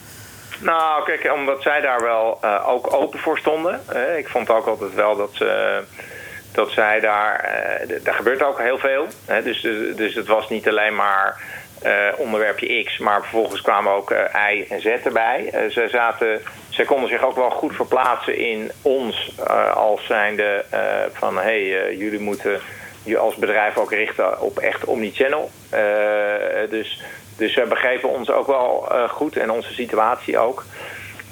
Nou, 0.60 1.04
kijk, 1.04 1.32
omdat 1.34 1.62
zij 1.62 1.80
daar 1.80 2.02
wel 2.02 2.38
uh, 2.44 2.68
ook 2.68 2.92
open 2.92 3.18
voor 3.18 3.38
stonden. 3.38 3.80
Uh, 3.92 4.18
ik 4.18 4.28
vond 4.28 4.50
ook 4.50 4.66
altijd 4.66 4.94
wel 4.94 5.16
dat 5.16 5.30
ze 5.32 5.82
dat 6.52 6.70
zij 6.70 7.00
daar, 7.00 7.44
uh, 7.88 8.04
daar 8.04 8.14
gebeurt 8.14 8.42
ook 8.42 8.58
heel 8.58 8.78
veel. 8.78 9.06
Hè? 9.26 9.42
Dus, 9.42 9.60
dus 9.96 10.14
het 10.14 10.26
was 10.26 10.48
niet 10.48 10.68
alleen 10.68 10.94
maar 10.94 11.40
uh, 11.84 11.92
onderwerpje 12.16 12.84
X, 12.84 12.98
maar 12.98 13.20
vervolgens 13.20 13.60
kwamen 13.60 13.92
ook 13.92 14.10
uh, 14.10 14.18
Y 14.52 14.66
en 14.68 14.80
Z 14.80 14.86
erbij. 14.86 15.68
ze 15.70 15.88
zaten, 15.90 16.40
zij 16.68 16.84
konden 16.84 17.08
zich 17.08 17.24
ook 17.24 17.36
wel 17.36 17.50
goed 17.50 17.74
verplaatsen 17.74 18.36
in 18.36 18.70
ons 18.82 19.32
als 19.74 20.06
zijnde 20.06 20.64
van 21.12 21.36
hé, 21.36 21.70
hey, 21.70 21.96
jullie 21.96 22.20
moeten 22.20 22.60
je 23.04 23.18
als 23.18 23.34
bedrijf 23.34 23.76
ook 23.76 23.92
richten 23.92 24.40
op 24.40 24.58
echt 24.58 24.84
omnichannel. 24.84 25.50
dus, 26.70 27.02
dus 27.36 27.52
ze 27.52 27.66
begrepen 27.68 28.08
ons 28.08 28.30
ook 28.30 28.46
wel 28.46 28.88
goed 29.08 29.36
en 29.36 29.50
onze 29.50 29.74
situatie 29.74 30.38
ook. 30.38 30.64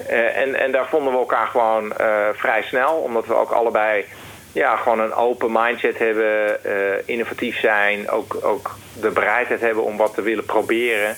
en, 0.07 0.55
en 0.55 0.71
daar 0.71 0.87
vonden 0.87 1.13
we 1.13 1.19
elkaar 1.19 1.47
gewoon 1.47 1.93
vrij 2.33 2.61
snel, 2.61 2.93
omdat 2.95 3.25
we 3.25 3.33
ook 3.33 3.51
allebei 3.51 4.05
ja, 4.51 4.75
gewoon 4.75 4.99
een 4.99 5.13
open 5.13 5.51
mindset 5.51 5.97
hebben, 5.97 6.57
uh, 6.65 6.71
innovatief 7.05 7.59
zijn, 7.59 8.09
ook, 8.09 8.37
ook 8.41 8.75
de 9.01 9.09
bereidheid 9.09 9.61
hebben 9.61 9.83
om 9.83 9.97
wat 9.97 10.13
te 10.13 10.21
willen 10.21 10.45
proberen. 10.45 11.15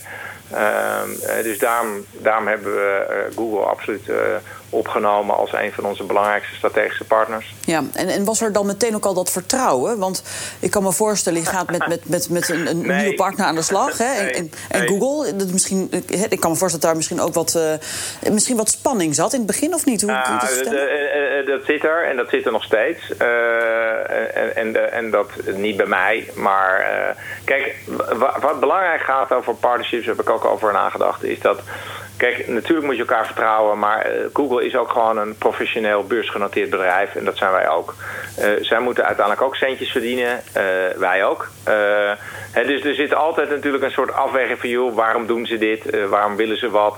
Uh, 0.53 1.43
dus 1.43 1.59
daarom, 1.59 2.05
daarom 2.11 2.47
hebben 2.47 2.73
we 2.73 3.05
uh, 3.09 3.37
Google 3.37 3.65
absoluut 3.65 4.11
opgenomen 4.71 5.35
als 5.35 5.53
een 5.53 5.71
van 5.71 5.85
onze 5.85 6.03
belangrijkste 6.03 6.55
strategische 6.55 7.03
partners. 7.03 7.55
Ja, 7.65 7.83
en, 7.93 8.07
en 8.07 8.23
was 8.23 8.41
er 8.41 8.51
dan 8.51 8.65
meteen 8.65 8.95
ook 8.95 9.05
al 9.05 9.13
dat 9.13 9.31
vertrouwen? 9.31 9.97
Want 9.97 10.23
ik 10.59 10.71
kan 10.71 10.83
me 10.83 10.91
voorstellen, 10.91 11.39
je 11.39 11.45
gaat 11.45 11.71
met, 11.71 11.87
met, 11.87 12.09
met, 12.09 12.29
met 12.29 12.49
een, 12.49 12.67
een 12.67 12.81
nieuwe 12.81 13.13
partner 13.13 13.45
aan 13.45 13.55
de 13.55 13.61
slag. 13.61 13.97
Hè? 13.97 14.13
En, 14.13 14.51
en, 14.69 14.87
Google, 14.87 15.35
dat 15.35 15.51
misschien, 15.51 15.91
ik 16.29 16.39
kan 16.39 16.51
me 16.51 16.57
voorstellen 16.57 16.71
dat 16.71 16.81
daar 16.81 16.95
misschien 16.95 17.21
ook 17.21 17.33
wat, 17.33 17.55
uh, 17.57 18.31
misschien 18.31 18.57
wat 18.57 18.69
spanning 18.69 19.15
zat 19.15 19.33
in 19.33 19.37
het 19.37 19.47
begin, 19.47 19.73
of 19.73 19.85
niet? 19.85 20.01
Hoe, 20.01 20.11
uh, 20.11 20.41
dat, 20.41 20.73
uh, 20.73 21.47
dat 21.47 21.65
zit 21.65 21.83
er 21.83 22.09
en 22.09 22.15
dat 22.15 22.29
zit 22.29 22.45
er 22.45 22.51
nog 22.51 22.63
steeds. 22.63 23.17
en, 23.17 24.55
en, 24.55 24.91
en 24.91 25.11
dat 25.11 25.29
niet 25.55 25.77
bij 25.77 25.85
mij. 25.85 26.29
Maar 26.35 26.85
kijk, 27.43 27.75
wat 28.41 28.59
belangrijk 28.59 29.01
gaat 29.01 29.33
over 29.33 29.55
partnerships, 29.55 30.05
heb 30.05 30.19
ik 30.19 30.29
ook 30.29 30.45
over 30.45 30.73
nagedacht, 30.73 31.23
is 31.23 31.39
dat 31.39 31.59
Kijk, 32.21 32.47
natuurlijk 32.47 32.85
moet 32.85 32.95
je 32.95 33.01
elkaar 33.01 33.25
vertrouwen, 33.25 33.79
maar 33.79 34.11
uh, 34.11 34.25
Google 34.33 34.65
is 34.65 34.75
ook 34.75 34.91
gewoon 34.91 35.17
een 35.17 35.35
professioneel 35.37 36.03
beursgenoteerd 36.03 36.69
bedrijf 36.69 37.15
en 37.15 37.25
dat 37.25 37.37
zijn 37.37 37.51
wij 37.51 37.69
ook. 37.69 37.95
Uh, 38.39 38.45
zij 38.61 38.79
moeten 38.79 39.05
uiteindelijk 39.05 39.45
ook 39.45 39.55
centjes 39.55 39.91
verdienen, 39.91 40.41
uh, 40.57 40.63
wij 40.97 41.25
ook. 41.25 41.49
Hè, 42.51 42.65
dus 42.65 42.83
er 42.83 42.95
zit 42.95 43.13
altijd 43.13 43.49
natuurlijk 43.49 43.83
een 43.83 43.91
soort 43.91 44.13
afweging 44.13 44.59
van, 44.59 44.69
joh, 44.69 44.95
waarom 44.95 45.27
doen 45.27 45.45
ze 45.45 45.57
dit? 45.57 46.07
waarom 46.09 46.35
willen 46.35 46.57
ze 46.57 46.69
wat? 46.69 46.97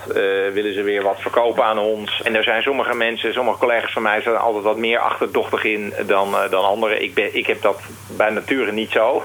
willen 0.52 0.74
ze 0.74 0.82
weer 0.82 1.02
wat 1.02 1.20
verkopen 1.20 1.64
aan 1.64 1.78
ons? 1.78 2.22
En 2.22 2.34
er 2.34 2.42
zijn 2.42 2.62
sommige 2.62 2.94
mensen, 2.94 3.32
sommige 3.32 3.58
collega's 3.58 3.92
van 3.92 4.02
mij 4.02 4.20
zijn 4.20 4.36
altijd 4.36 4.64
wat 4.64 4.76
meer 4.76 4.98
achterdochtig 4.98 5.64
in 5.64 5.94
dan, 6.06 6.36
dan 6.50 6.64
anderen. 6.64 7.02
Ik, 7.02 7.14
ben, 7.14 7.36
ik 7.36 7.46
heb 7.46 7.62
dat 7.62 7.80
bij 8.16 8.30
nature 8.30 8.72
niet 8.72 8.90
zo. 8.90 9.22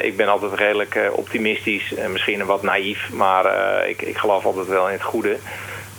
ik 0.00 0.16
ben 0.16 0.28
altijd 0.28 0.52
redelijk 0.52 1.10
optimistisch, 1.12 1.94
misschien 2.08 2.46
wat 2.46 2.62
naïef, 2.62 3.10
maar 3.12 3.46
ik, 3.88 4.02
ik 4.02 4.16
geloof 4.16 4.44
altijd 4.44 4.66
wel 4.66 4.88
in 4.88 4.99
het 5.00 5.08
goede. 5.08 5.38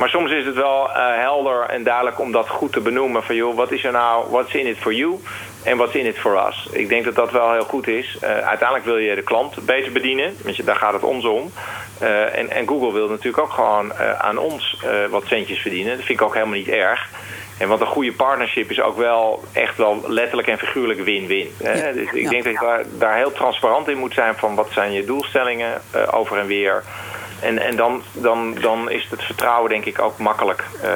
Maar 0.01 0.09
soms 0.09 0.31
is 0.31 0.45
het 0.45 0.55
wel 0.55 0.89
uh, 0.89 0.95
helder 1.15 1.61
en 1.61 1.83
duidelijk 1.83 2.19
om 2.19 2.31
dat 2.31 2.49
goed 2.49 2.71
te 2.71 2.79
benoemen. 2.79 3.23
Van 3.23 3.35
joh, 3.35 3.55
wat 3.55 3.71
is 3.71 3.83
er 3.83 3.91
nou, 3.91 4.29
what's 4.29 4.53
in 4.53 4.65
it 4.65 4.77
for 4.77 4.93
you 4.93 5.19
en 5.63 5.77
what's 5.77 5.95
in 5.95 6.05
it 6.05 6.19
for 6.19 6.47
us? 6.47 6.67
Ik 6.71 6.89
denk 6.89 7.05
dat 7.05 7.15
dat 7.15 7.31
wel 7.31 7.51
heel 7.51 7.63
goed 7.63 7.87
is. 7.87 8.17
Uh, 8.23 8.29
uiteindelijk 8.29 8.85
wil 8.85 8.97
je 8.97 9.15
de 9.15 9.21
klant 9.21 9.65
beter 9.65 9.91
bedienen, 9.91 10.35
want 10.43 10.55
je, 10.55 10.63
daar 10.63 10.75
gaat 10.75 10.93
het 10.93 11.03
ons 11.03 11.25
om. 11.25 11.51
Uh, 12.01 12.37
en, 12.37 12.49
en, 12.49 12.67
Google 12.67 12.93
wil 12.93 13.07
natuurlijk 13.07 13.43
ook 13.43 13.51
gewoon 13.51 13.93
aan 13.97 14.37
ons 14.37 14.83
wat 15.09 15.23
centjes 15.25 15.59
verdienen. 15.59 15.97
Dat 15.97 16.05
vind 16.05 16.19
ik 16.19 16.25
ook 16.25 16.33
helemaal 16.33 16.57
niet 16.57 16.69
erg. 16.69 17.09
En 17.57 17.67
want 17.67 17.81
een 17.81 17.87
goede 17.87 18.13
partnership 18.13 18.69
is 18.69 18.81
ook 18.81 18.97
wel 18.97 19.43
echt 19.53 19.77
wel 19.77 20.03
letterlijk 20.07 20.47
en 20.47 20.57
figuurlijk 20.57 21.03
win-win. 21.03 21.51
Ja, 21.59 21.91
dus 21.91 22.11
ik 22.11 22.21
ja. 22.21 22.29
denk 22.29 22.43
dat 22.43 22.53
je 22.53 22.59
daar, 22.59 22.83
daar, 22.97 23.15
heel 23.15 23.31
transparant 23.31 23.87
in 23.87 23.97
moet 23.97 24.13
zijn 24.13 24.35
van 24.35 24.55
wat 24.55 24.67
zijn 24.71 24.91
je 24.91 25.05
doelstellingen 25.05 25.81
over 26.11 26.37
en 26.37 26.47
weer. 26.47 26.83
En, 27.41 27.59
en 27.59 27.75
dan, 27.75 28.03
dan, 28.13 28.53
dan 28.53 28.89
is 28.89 29.07
het 29.09 29.23
vertrouwen 29.23 29.69
denk 29.69 29.85
ik 29.85 30.01
ook 30.01 30.17
makkelijk. 30.17 30.63
Uh, 30.83 30.89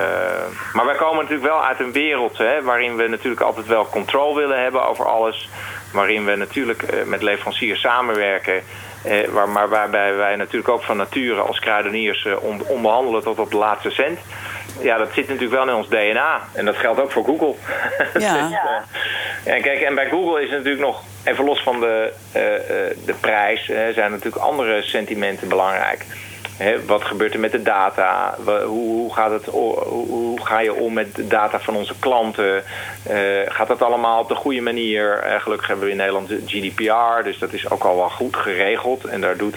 maar 0.74 0.86
wij 0.86 0.96
komen 0.96 1.16
natuurlijk 1.16 1.50
wel 1.50 1.64
uit 1.64 1.80
een 1.80 1.92
wereld 1.92 2.38
hè, 2.38 2.64
waarin 2.64 2.96
we 2.96 3.08
natuurlijk 3.08 3.42
altijd 3.42 3.68
wel 3.68 3.88
controle 3.90 4.36
willen 4.36 4.62
hebben 4.62 4.88
over 4.88 5.06
alles. 5.06 5.50
Waarin 5.92 6.25
we 6.25 6.36
natuurlijk 6.36 6.94
uh, 6.94 7.04
met 7.04 7.22
leveranciers 7.22 7.82
samenwerken. 7.82 8.62
Uh, 9.06 9.28
waar, 9.28 9.50
maar 9.50 9.70
waarbij 9.70 10.16
wij 10.16 10.36
natuurlijk 10.36 10.70
ook 10.70 10.84
van 10.84 10.98
nature 10.98 11.42
als 11.42 11.60
kruideniers 11.60 12.28
on, 12.40 12.66
onbehandelen 12.68 13.24
tot 13.24 13.40
op 13.40 13.52
de 13.52 13.58
laatste 13.58 13.92
cent. 13.92 14.20
Ja, 14.80 14.98
dat 14.98 15.14
zit 15.14 15.28
natuurlijk 15.28 15.54
wel 15.54 15.68
in 15.68 15.75
ons 15.75 15.90
DNA. 15.90 16.42
En 16.54 16.66
dat 16.66 16.78
geldt 16.78 17.02
ook 17.02 17.12
voor 17.12 17.24
Google. 17.24 17.56
Ja. 18.20 18.48
dus, 18.48 18.58
en 19.54 19.62
kijk, 19.62 19.82
en 19.82 19.96
bij 19.96 20.10
Google 20.10 20.42
is 20.42 20.50
het 20.50 20.58
natuurlijk 20.58 20.86
nog, 20.86 21.04
even 21.24 21.46
los 21.46 21.64
van 21.64 21.80
de, 21.80 22.14
de 23.06 23.16
prijs, 23.20 23.66
zijn 23.66 24.12
natuurlijk 24.12 24.44
andere 24.44 24.82
sentimenten 24.84 25.48
belangrijk 25.48 26.06
wat 26.85 27.03
gebeurt 27.03 27.33
er 27.33 27.39
met 27.39 27.51
de 27.51 27.62
data? 27.62 28.35
Hoe, 28.45 28.65
hoe, 28.67 29.13
gaat 29.13 29.31
het, 29.31 29.45
hoe, 29.45 30.45
ga 30.45 30.59
je 30.59 30.74
om 30.74 30.93
met 30.93 31.15
de 31.15 31.27
data 31.27 31.59
van 31.59 31.75
onze 31.75 31.93
klanten? 32.00 32.63
Uh, 33.09 33.15
gaat 33.45 33.67
dat 33.67 33.81
allemaal 33.81 34.21
op 34.21 34.27
de 34.27 34.35
goede 34.35 34.62
manier? 34.62 35.25
Uh, 35.25 35.41
gelukkig 35.41 35.67
hebben 35.67 35.85
we 35.85 35.91
in 35.91 35.97
Nederland 35.97 36.27
de 36.27 36.41
GDPR, 36.45 37.24
dus 37.24 37.39
dat 37.39 37.53
is 37.53 37.69
ook 37.69 37.83
al 37.83 37.95
wel 37.95 38.09
goed 38.09 38.35
geregeld. 38.35 39.05
En 39.05 39.21
daar 39.21 39.38
doet 39.38 39.55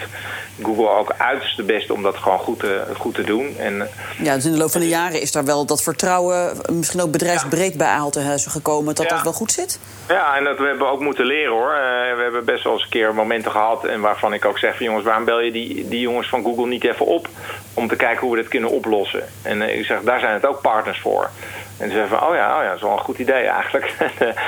Google 0.63 0.89
ook 0.89 1.13
uiterst 1.17 1.65
best 1.65 1.91
om 1.91 2.03
dat 2.03 2.17
gewoon 2.17 2.39
goed 2.39 2.59
te, 2.59 2.83
goed 2.97 3.15
te 3.15 3.23
doen. 3.23 3.57
En, 3.57 3.89
ja, 4.21 4.35
dus 4.35 4.45
in 4.45 4.51
de 4.51 4.57
loop 4.57 4.71
van 4.71 4.81
de 4.81 4.87
jaren 4.87 5.21
is 5.21 5.31
daar 5.31 5.45
wel 5.45 5.65
dat 5.65 5.83
vertrouwen, 5.83 6.57
misschien 6.71 7.01
ook 7.01 7.11
bedrijfsbreed 7.11 7.77
bij 7.77 7.87
Aaltenhuizen 7.87 8.51
gekomen, 8.51 8.95
dat 8.95 9.09
ja. 9.09 9.15
dat 9.15 9.23
wel 9.23 9.33
goed 9.33 9.51
zit? 9.51 9.79
Ja, 10.07 10.37
en 10.37 10.43
dat 10.43 10.57
we 10.57 10.65
hebben 10.65 10.89
ook 10.89 10.99
moeten 10.99 11.25
leren 11.25 11.51
hoor. 11.51 11.71
Uh, 11.71 12.15
we 12.15 12.21
hebben 12.21 12.45
best 12.45 12.63
wel 12.63 12.73
eens 12.73 12.83
een 12.83 12.89
keer 12.89 13.13
momenten 13.13 13.51
gehad 13.51 13.85
en 13.85 14.01
waarvan 14.01 14.33
ik 14.33 14.45
ook 14.45 14.57
zeg 14.57 14.77
van 14.77 14.85
jongens, 14.85 15.05
waarom 15.05 15.25
bel 15.25 15.39
je 15.39 15.51
die, 15.51 15.87
die 15.87 15.99
jongens 15.99 16.29
van 16.29 16.43
Google 16.43 16.67
niet 16.67 16.81
even 16.89 17.05
op 17.05 17.27
om 17.73 17.87
te 17.87 17.95
kijken 17.95 18.19
hoe 18.19 18.35
we 18.35 18.41
dit 18.41 18.49
kunnen 18.49 18.69
oplossen. 18.69 19.23
En 19.41 19.61
uh, 19.61 19.77
ik 19.77 19.85
zeg, 19.85 20.01
daar 20.01 20.19
zijn 20.19 20.33
het 20.33 20.45
ook 20.45 20.61
partners 20.61 20.99
voor. 20.99 21.29
En 21.79 21.87
ze 21.89 21.95
zeggen 21.95 22.17
van, 22.17 22.27
oh 22.27 22.35
ja, 22.35 22.57
oh 22.57 22.63
ja, 22.63 22.67
dat 22.67 22.75
is 22.75 22.81
wel 22.81 22.91
een 22.91 22.99
goed 22.99 23.19
idee 23.19 23.43
eigenlijk. 23.43 23.95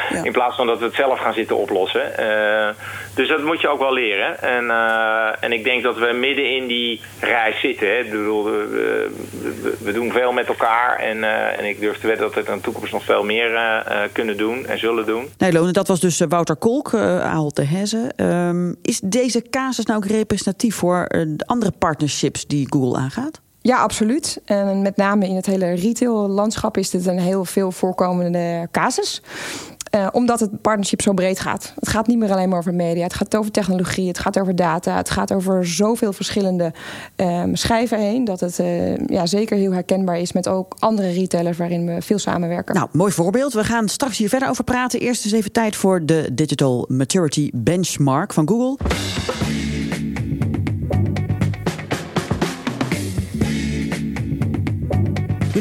ja. 0.10 0.24
In 0.24 0.32
plaats 0.32 0.56
van 0.56 0.68
dat 0.68 0.80
we 0.80 0.86
het 0.86 0.96
zelf 0.96 1.20
gaan 1.20 1.34
zitten 1.34 1.58
oplossen. 1.58 2.12
Uh, 2.20 2.70
dus 3.14 3.28
dat 3.28 3.44
moet 3.44 3.62
je 3.62 3.68
ook 3.68 3.80
wel 3.80 3.94
leren. 3.94 4.42
En, 4.42 4.64
uh, 4.64 5.44
en 5.44 5.52
ik 5.52 5.64
denk 5.64 5.84
dat 5.84 5.98
we 5.98 6.14
midden 6.14 6.56
in 6.56 6.68
die 6.68 7.02
reis 7.20 7.60
zitten. 7.60 7.88
Hè. 7.88 7.98
Ik 7.98 8.12
bedoel, 8.12 8.44
we, 8.44 8.68
we, 9.62 9.78
we, 9.80 9.92
doen 9.92 10.12
veel 10.12 10.32
met 10.32 10.48
elkaar. 10.48 11.00
En, 11.00 11.24
en 11.58 11.66
ik 11.66 11.80
durf 11.80 12.00
te 12.00 12.08
weten 12.08 12.22
dat 12.22 12.34
we 12.34 12.52
in 12.52 12.58
de 12.58 12.62
toekomst 12.62 12.92
nog 12.92 13.04
veel 13.04 13.24
meer 13.24 13.84
kunnen 14.12 14.38
doen 14.38 14.66
en 14.66 14.80
zullen 14.80 15.06
doen. 15.06 15.30
Nee, 15.38 15.52
Lone, 15.52 15.72
dat 15.72 15.88
was 15.88 16.00
dus 16.00 16.20
Wouter 16.28 16.56
Kolk, 16.56 16.94
Ahold 16.94 17.56
de 17.56 17.66
Heze. 17.66 18.12
Um, 18.16 18.76
is 18.82 19.00
deze 19.00 19.50
casus 19.50 19.86
nou 19.86 20.04
ook 20.04 20.10
representatief 20.10 20.76
voor 20.76 21.06
de 21.10 21.44
andere 21.46 21.72
partnerships 21.72 22.48
die 22.48 22.68
Google 22.70 23.00
aangaat? 23.00 23.42
Ja, 23.62 23.78
absoluut. 23.78 24.42
En 24.46 24.82
met 24.82 24.98
name 24.98 25.28
in 25.28 25.36
het 25.36 25.46
hele 25.46 25.74
retail-landschap 25.74 26.78
is 26.78 26.90
dit 26.90 27.06
een 27.06 27.20
heel 27.20 27.46
veel 27.46 27.72
voorkomende 27.72 28.68
casus. 28.72 29.22
Uh, 29.96 30.08
omdat 30.12 30.40
het 30.40 30.62
partnership 30.62 31.02
zo 31.02 31.14
breed 31.14 31.40
gaat. 31.40 31.74
Het 31.80 31.90
gaat 31.90 32.08
niet 32.08 32.18
meer 32.18 32.32
alleen 32.32 32.50
maar 32.50 32.58
over 32.58 32.74
media. 32.74 33.04
Het 33.04 33.14
gaat 33.14 33.36
over 33.36 33.52
technologie. 33.52 34.08
Het 34.08 34.20
gaat 34.20 34.40
over 34.40 34.56
data. 34.56 34.98
Het 34.98 35.10
gaat 35.10 35.34
over 35.34 35.68
zoveel 35.68 36.14
verschillende 36.14 36.74
um, 37.16 37.56
schijven 37.56 38.00
heen. 38.00 38.24
Dat 38.24 38.40
het 38.40 38.60
uh, 38.60 38.98
ja, 38.98 39.26
zeker 39.26 39.58
heel 39.58 39.72
herkenbaar 39.72 40.20
is 40.20 40.32
met 40.32 40.48
ook 40.48 40.76
andere 40.80 41.12
retailers 41.12 41.58
waarin 41.58 41.86
we 41.86 42.02
veel 42.02 42.20
samenwerken. 42.20 42.76
Nou, 42.76 42.88
mooi 42.92 43.12
voorbeeld. 43.12 43.54
We 43.54 43.64
gaan 43.64 43.88
straks 43.90 44.18
hier 44.18 44.30
verder 44.30 44.50
over 44.50 44.64
praten. 44.64 45.00
Eerst 45.00 45.24
eens 45.24 45.34
even 45.34 45.52
tijd 45.52 45.76
voor 45.76 46.06
de 46.06 46.30
Digital 46.34 46.86
Maturity 46.90 47.50
Benchmark 47.54 48.34
van 48.34 48.48
Google. 48.48 48.78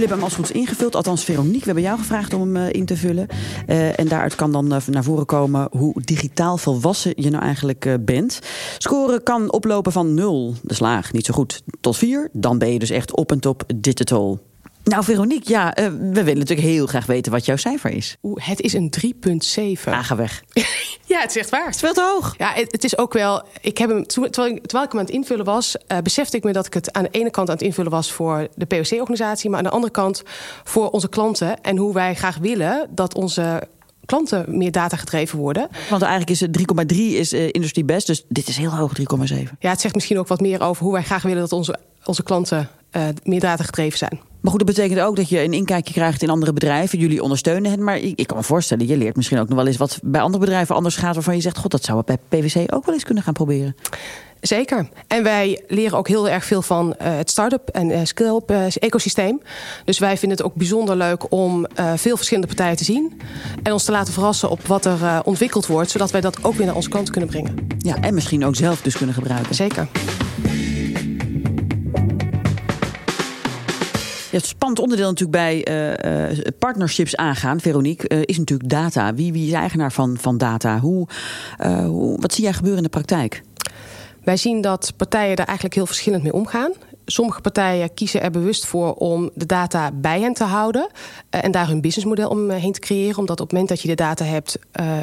Jullie 0.01 0.15
hebben 0.15 0.31
hem 0.31 0.39
als 0.39 0.49
goed 0.49 0.61
ingevuld, 0.61 0.97
althans 0.97 1.25
Veronique. 1.25 1.59
We 1.59 1.65
hebben 1.65 1.83
jou 1.83 1.99
gevraagd 1.99 2.35
om 2.35 2.41
hem 2.41 2.57
uh, 2.57 2.73
in 2.73 2.85
te 2.85 2.97
vullen. 2.97 3.27
Uh, 3.67 3.99
en 3.99 4.09
daaruit 4.09 4.35
kan 4.35 4.53
dan 4.53 4.75
uh, 4.75 4.87
naar 4.87 5.05
voren 5.05 5.27
komen 5.27 5.69
hoe 5.71 6.03
digitaal 6.05 6.57
volwassen 6.57 7.13
je 7.17 7.31
nou 7.31 7.43
eigenlijk 7.43 7.97
bent. 8.01 8.39
Scoren 8.79 9.23
kan 9.23 9.53
oplopen 9.53 9.93
van 9.93 10.15
0, 10.15 10.55
de 10.63 10.75
slaag, 10.75 11.13
niet 11.13 11.27
zo 11.27 11.35
goed, 11.35 11.63
tot 11.81 11.97
4. 11.97 12.29
Dan 12.33 12.59
ben 12.59 12.73
je 12.73 12.79
dus 12.79 12.91
echt 12.91 13.17
op 13.17 13.31
en 13.31 13.41
top 13.41 13.63
digital. 13.77 14.50
Nou, 14.85 15.05
Veronique, 15.05 15.51
ja, 15.51 15.79
uh, 15.79 15.87
we 15.87 16.25
willen 16.25 16.39
natuurlijk 16.39 16.69
heel 16.69 16.87
graag 16.87 17.07
weten 17.07 17.33
wat 17.33 17.45
jouw 17.45 17.57
cijfer 17.57 17.91
is. 17.91 18.17
Oeh, 18.23 18.47
het 18.47 18.61
is 18.61 18.73
een 18.73 18.93
3,7. 19.85 19.85
Ah, 19.85 20.05
ga 20.05 20.17
weg. 20.17 20.43
ja, 21.13 21.21
het 21.21 21.31
is 21.31 21.37
echt 21.37 21.51
waar. 21.51 21.67
Het 21.67 21.83
is 21.83 21.93
te 21.93 22.13
hoog. 22.15 22.35
Ja, 22.39 22.53
het, 22.55 22.73
het 22.73 22.85
is 22.85 22.99
ook 22.99 23.13
wel. 23.13 23.43
Ik 23.61 23.79
heb 23.79 23.91
hem, 23.91 24.07
terwijl, 24.07 24.55
ik, 24.55 24.61
terwijl 24.61 24.85
ik 24.85 24.91
hem 24.91 25.01
aan 25.01 25.07
het 25.07 25.11
invullen 25.15 25.45
was, 25.45 25.77
uh, 25.89 25.99
besefte 25.99 26.37
ik 26.37 26.45
me 26.45 26.53
dat 26.53 26.67
ik 26.67 26.75
het 26.75 26.93
aan 26.93 27.03
de 27.03 27.09
ene 27.11 27.31
kant 27.31 27.49
aan 27.49 27.55
het 27.55 27.65
invullen 27.65 27.91
was 27.91 28.13
voor 28.13 28.49
de 28.55 28.67
POC-organisatie, 28.67 29.51
maar 29.51 29.59
aan 29.59 29.65
de 29.65 29.71
andere 29.71 29.93
kant 29.93 30.23
voor 30.65 30.91
onze 30.91 31.09
klanten 31.09 31.61
en 31.61 31.77
hoe 31.77 31.95
wij 31.95 32.15
graag 32.15 32.37
willen 32.37 32.89
dat 32.91 33.15
onze 33.15 33.69
klanten 34.05 34.59
meer 34.59 34.73
data 34.73 34.97
gedreven 34.97 35.39
worden. 35.39 35.69
Want 35.91 36.03
eigenlijk 36.03 36.31
is 36.31 36.41
het 36.41 36.59
3,3 36.93 36.97
is 36.97 37.33
uh, 37.33 37.49
industrie 37.51 37.85
best, 37.85 38.07
dus 38.07 38.25
dit 38.29 38.49
is 38.49 38.57
heel 38.57 38.77
hoog 38.77 38.93
3,7. 38.99 39.05
Ja, 39.59 39.71
het 39.71 39.81
zegt 39.81 39.95
misschien 39.95 40.19
ook 40.19 40.29
wat 40.29 40.41
meer 40.41 40.61
over 40.61 40.83
hoe 40.85 40.93
wij 40.93 41.03
graag 41.03 41.23
willen 41.23 41.41
dat 41.41 41.53
onze, 41.53 41.79
onze 42.05 42.23
klanten 42.23 42.69
meer 43.23 43.41
data 43.41 43.65
gedreven 43.65 43.99
zijn. 43.99 44.21
Maar 44.41 44.51
goed, 44.51 44.67
dat 44.67 44.77
betekent 44.77 45.01
ook 45.01 45.17
dat 45.17 45.29
je 45.29 45.43
een 45.43 45.53
inkijkje 45.53 45.93
krijgt 45.93 46.23
in 46.23 46.31
andere 46.31 46.53
bedrijven. 46.53 46.99
Jullie 46.99 47.23
ondersteunen 47.23 47.71
het, 47.71 47.81
maar 47.81 47.99
ik 47.99 48.27
kan 48.27 48.37
me 48.37 48.43
voorstellen, 48.43 48.87
je 48.87 48.97
leert 48.97 49.17
misschien 49.17 49.39
ook 49.39 49.49
nog 49.49 49.57
wel 49.57 49.67
eens 49.67 49.77
wat 49.77 49.99
bij 50.03 50.21
andere 50.21 50.45
bedrijven 50.45 50.75
anders 50.75 50.97
gaat, 50.97 51.15
waarvan 51.15 51.35
je 51.35 51.41
zegt, 51.41 51.59
god, 51.59 51.71
dat 51.71 51.85
zou 51.85 51.99
we 51.99 52.17
bij 52.29 52.41
PwC 52.41 52.75
ook 52.75 52.85
wel 52.85 52.95
eens 52.95 53.05
kunnen 53.05 53.23
gaan 53.23 53.33
proberen. 53.33 53.77
Zeker. 54.41 54.89
En 55.07 55.23
wij 55.23 55.63
leren 55.69 55.99
ook 55.99 56.09
heel 56.09 56.29
erg 56.29 56.45
veel 56.45 56.63
van 56.63 56.87
uh, 57.03 57.17
het 57.17 57.31
start-up 57.31 57.69
en 57.69 57.91
uh, 57.91 58.01
scale-up 58.03 58.51
uh, 58.51 58.65
ecosysteem. 58.79 59.41
Dus 59.85 59.99
wij 59.99 60.17
vinden 60.17 60.39
het 60.39 60.47
ook 60.47 60.55
bijzonder 60.55 60.97
leuk 60.97 61.33
om 61.33 61.67
veel 61.95 62.17
verschillende 62.17 62.49
partijen 62.49 62.77
te 62.77 62.85
zien. 62.85 63.21
En 63.63 63.73
ons 63.73 63.85
te 63.85 63.91
laten 63.91 64.13
verrassen 64.13 64.51
op 64.51 64.67
wat 64.67 64.85
er 64.85 65.23
ontwikkeld 65.25 65.67
wordt. 65.67 65.91
Zodat 65.91 66.11
wij 66.11 66.21
dat 66.21 66.45
ook 66.45 66.55
weer 66.55 66.67
naar 66.67 66.75
onze 66.75 66.89
klanten 66.89 67.13
kunnen 67.13 67.31
brengen. 67.31 67.67
Ja, 67.79 67.97
en 68.01 68.15
misschien 68.15 68.45
ook 68.45 68.57
zelf 68.57 68.81
dus 68.81 68.97
kunnen 68.97 69.15
gebruiken. 69.15 69.55
Zeker. 69.55 69.89
Het 74.31 74.47
spannend 74.47 74.81
onderdeel 74.81 75.09
natuurlijk 75.09 75.39
bij 75.39 75.69
uh, 75.69 76.29
uh, 76.31 76.39
partnerships 76.59 77.17
aangaan, 77.17 77.61
Veronique, 77.61 78.17
uh, 78.17 78.23
is 78.25 78.39
natuurlijk 78.39 78.71
data. 78.71 79.15
Wie, 79.15 79.33
wie 79.33 79.47
is 79.47 79.53
eigenaar 79.53 79.93
van, 79.93 80.17
van 80.21 80.39
data? 80.39 80.79
Hoe, 80.79 81.07
hoe, 81.87 82.21
wat 82.21 82.33
zie 82.33 82.45
jij 82.45 82.53
gebeuren 82.53 82.79
in 82.79 82.85
de 82.85 82.91
praktijk? 82.91 83.43
Wij 84.25 84.37
zien 84.37 84.61
dat 84.61 84.93
partijen 84.97 85.37
daar 85.37 85.47
eigenlijk 85.47 85.77
heel 85.77 85.87
verschillend 85.87 86.23
mee 86.23 86.33
omgaan. 86.33 86.73
Sommige 87.05 87.41
partijen 87.41 87.95
kiezen 87.95 88.23
er 88.23 88.31
bewust 88.31 88.67
voor 88.67 88.95
om 88.95 89.31
de 89.35 89.47
data 89.47 89.91
bij 89.93 90.21
hen 90.21 90.35
te 90.35 90.45
houden 90.45 90.91
en 91.31 91.51
daar 91.51 91.69
hun 91.69 91.81
businessmodel 91.81 92.29
omheen 92.29 92.73
te 92.73 92.81
creëren. 92.81 93.19
Omdat 93.19 93.41
op 93.41 93.47
het 93.47 93.53
moment 93.53 93.69
dat 93.69 93.81
je 93.81 93.89
de 93.89 93.95
data 93.95 94.25
hebt, 94.25 94.59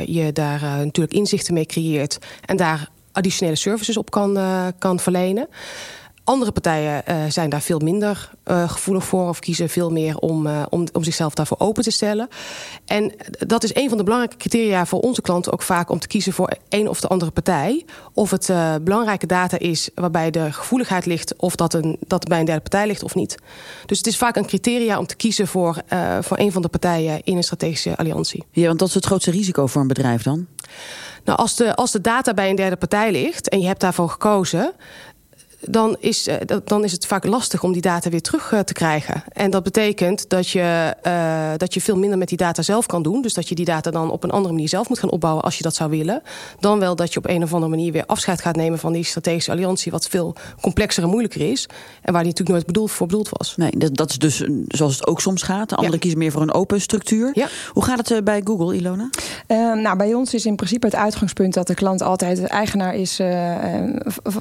je 0.05 0.29
daar 0.33 0.61
natuurlijk 0.61 1.13
inzichten 1.15 1.53
mee 1.53 1.65
creëert 1.65 2.17
en 2.45 2.57
daar 2.57 2.89
additionele 3.11 3.55
services 3.55 3.97
op 3.97 4.11
kan, 4.11 4.37
kan 4.79 4.99
verlenen. 4.99 5.47
Andere 6.27 6.51
partijen 6.51 7.03
uh, 7.09 7.15
zijn 7.27 7.49
daar 7.49 7.61
veel 7.61 7.79
minder 7.79 8.29
uh, 8.45 8.69
gevoelig 8.69 9.05
voor 9.05 9.29
of 9.29 9.39
kiezen 9.39 9.69
veel 9.69 9.91
meer 9.91 10.17
om, 10.17 10.47
uh, 10.47 10.63
om, 10.69 10.87
om 10.91 11.03
zichzelf 11.03 11.33
daarvoor 11.33 11.59
open 11.59 11.83
te 11.83 11.91
stellen. 11.91 12.27
En 12.85 13.13
dat 13.47 13.63
is 13.63 13.75
een 13.75 13.89
van 13.89 13.97
de 13.97 14.03
belangrijke 14.03 14.37
criteria 14.37 14.85
voor 14.85 14.99
onze 14.99 15.21
klanten 15.21 15.51
ook 15.53 15.61
vaak 15.61 15.89
om 15.89 15.99
te 15.99 16.07
kiezen 16.07 16.33
voor 16.33 16.51
een 16.69 16.89
of 16.89 16.99
de 16.99 17.07
andere 17.07 17.31
partij. 17.31 17.85
Of 18.13 18.31
het 18.31 18.51
belangrijke 18.81 19.25
data 19.25 19.59
is 19.59 19.89
waarbij 19.95 20.31
de 20.31 20.51
gevoeligheid 20.51 21.05
ligt 21.05 21.35
of 21.35 21.55
dat, 21.55 21.73
een, 21.73 21.97
dat 21.99 22.27
bij 22.27 22.39
een 22.39 22.45
derde 22.45 22.61
partij 22.61 22.87
ligt 22.87 23.03
of 23.03 23.15
niet. 23.15 23.37
Dus 23.85 23.97
het 23.97 24.07
is 24.07 24.17
vaak 24.17 24.35
een 24.35 24.45
criteria 24.45 24.97
om 24.97 25.07
te 25.07 25.15
kiezen 25.15 25.47
voor, 25.47 25.81
voor 26.21 26.39
een 26.39 26.51
van 26.51 26.61
de 26.61 26.67
partijen 26.67 27.21
in 27.23 27.37
een 27.37 27.43
strategische 27.43 27.97
alliantie. 27.97 28.43
Ja, 28.51 28.67
want 28.67 28.79
dat 28.79 28.87
is 28.87 28.93
het 28.93 29.05
grootste 29.05 29.31
risico 29.31 29.67
voor 29.67 29.81
een 29.81 29.87
bedrijf 29.87 30.23
dan? 30.23 30.47
Nou, 31.27 31.39
als 31.39 31.55
de, 31.55 31.75
als 31.75 31.91
de 31.91 32.01
data 32.01 32.33
bij 32.33 32.49
een 32.49 32.55
derde 32.55 32.75
partij 32.75 33.11
ligt 33.11 33.49
en 33.49 33.59
je 33.59 33.67
hebt 33.67 33.81
daarvoor 33.81 34.09
gekozen, 34.09 34.73
dan 35.69 35.95
is, 35.99 36.27
eh, 36.27 36.35
dan 36.63 36.83
is 36.83 36.91
het 36.91 37.05
vaak 37.05 37.25
lastig 37.25 37.63
om 37.63 37.71
die 37.71 37.81
data 37.81 38.09
weer 38.09 38.21
terug 38.21 38.51
eh, 38.51 38.59
te 38.59 38.73
krijgen. 38.73 39.23
En 39.31 39.51
dat 39.51 39.63
betekent 39.63 40.29
dat 40.29 40.49
je, 40.49 40.95
uh, 41.07 41.51
dat 41.57 41.73
je 41.73 41.81
veel 41.81 41.97
minder 41.97 42.17
met 42.17 42.27
die 42.27 42.37
data 42.37 42.61
zelf 42.61 42.85
kan 42.85 43.03
doen. 43.03 43.21
Dus 43.21 43.33
dat 43.33 43.49
je 43.49 43.55
die 43.55 43.65
data 43.65 43.91
dan 43.91 44.11
op 44.11 44.23
een 44.23 44.29
andere 44.29 44.53
manier 44.53 44.69
zelf 44.69 44.89
moet 44.89 44.99
gaan 44.99 45.09
opbouwen 45.09 45.43
als 45.43 45.57
je 45.57 45.63
dat 45.63 45.75
zou 45.75 45.89
willen. 45.89 46.21
Dan 46.59 46.79
wel 46.79 46.95
dat 46.95 47.13
je 47.13 47.19
op 47.19 47.27
een 47.27 47.43
of 47.43 47.53
andere 47.53 47.71
manier 47.71 47.91
weer 47.91 48.05
afscheid 48.05 48.41
gaat 48.41 48.55
nemen 48.55 48.79
van 48.79 48.93
die 48.93 49.03
strategische 49.03 49.51
alliantie, 49.51 49.91
wat 49.91 50.07
veel 50.07 50.35
complexer 50.61 51.03
en 51.03 51.09
moeilijker 51.09 51.51
is. 51.51 51.65
En 52.01 52.13
waar 52.13 52.23
die 52.23 52.31
natuurlijk 52.31 52.49
nooit 52.49 52.65
bedoeld, 52.65 52.91
voor 52.91 53.07
bedoeld 53.07 53.29
was. 53.29 53.55
Nee, 53.57 53.71
dat, 53.77 53.95
dat 53.95 54.09
is 54.09 54.17
dus 54.17 54.43
zoals 54.67 54.95
het 54.95 55.07
ook 55.07 55.21
soms 55.21 55.41
gaat. 55.41 55.69
De 55.69 55.75
anderen 55.75 55.99
kiezen 55.99 56.19
meer 56.19 56.31
voor 56.31 56.41
een 56.41 56.53
open 56.53 56.81
structuur. 56.81 57.31
Ja. 57.33 57.47
Hoe 57.71 57.83
gaat 57.83 58.09
het 58.09 58.23
bij 58.23 58.41
Google, 58.43 58.75
Ilona? 58.75 59.09
Uh, 59.47 59.73
nou, 59.73 59.97
bij 59.97 60.13
ons 60.13 60.33
is 60.33 60.45
in 60.45 60.55
principe 60.55 60.85
het 60.85 60.95
uitgangspunt 60.95 61.53
dat 61.53 61.67
de 61.67 61.73
klant 61.73 62.01
altijd 62.01 62.37
de 62.37 62.47
eigenaar 62.47 62.95
is 62.95 63.19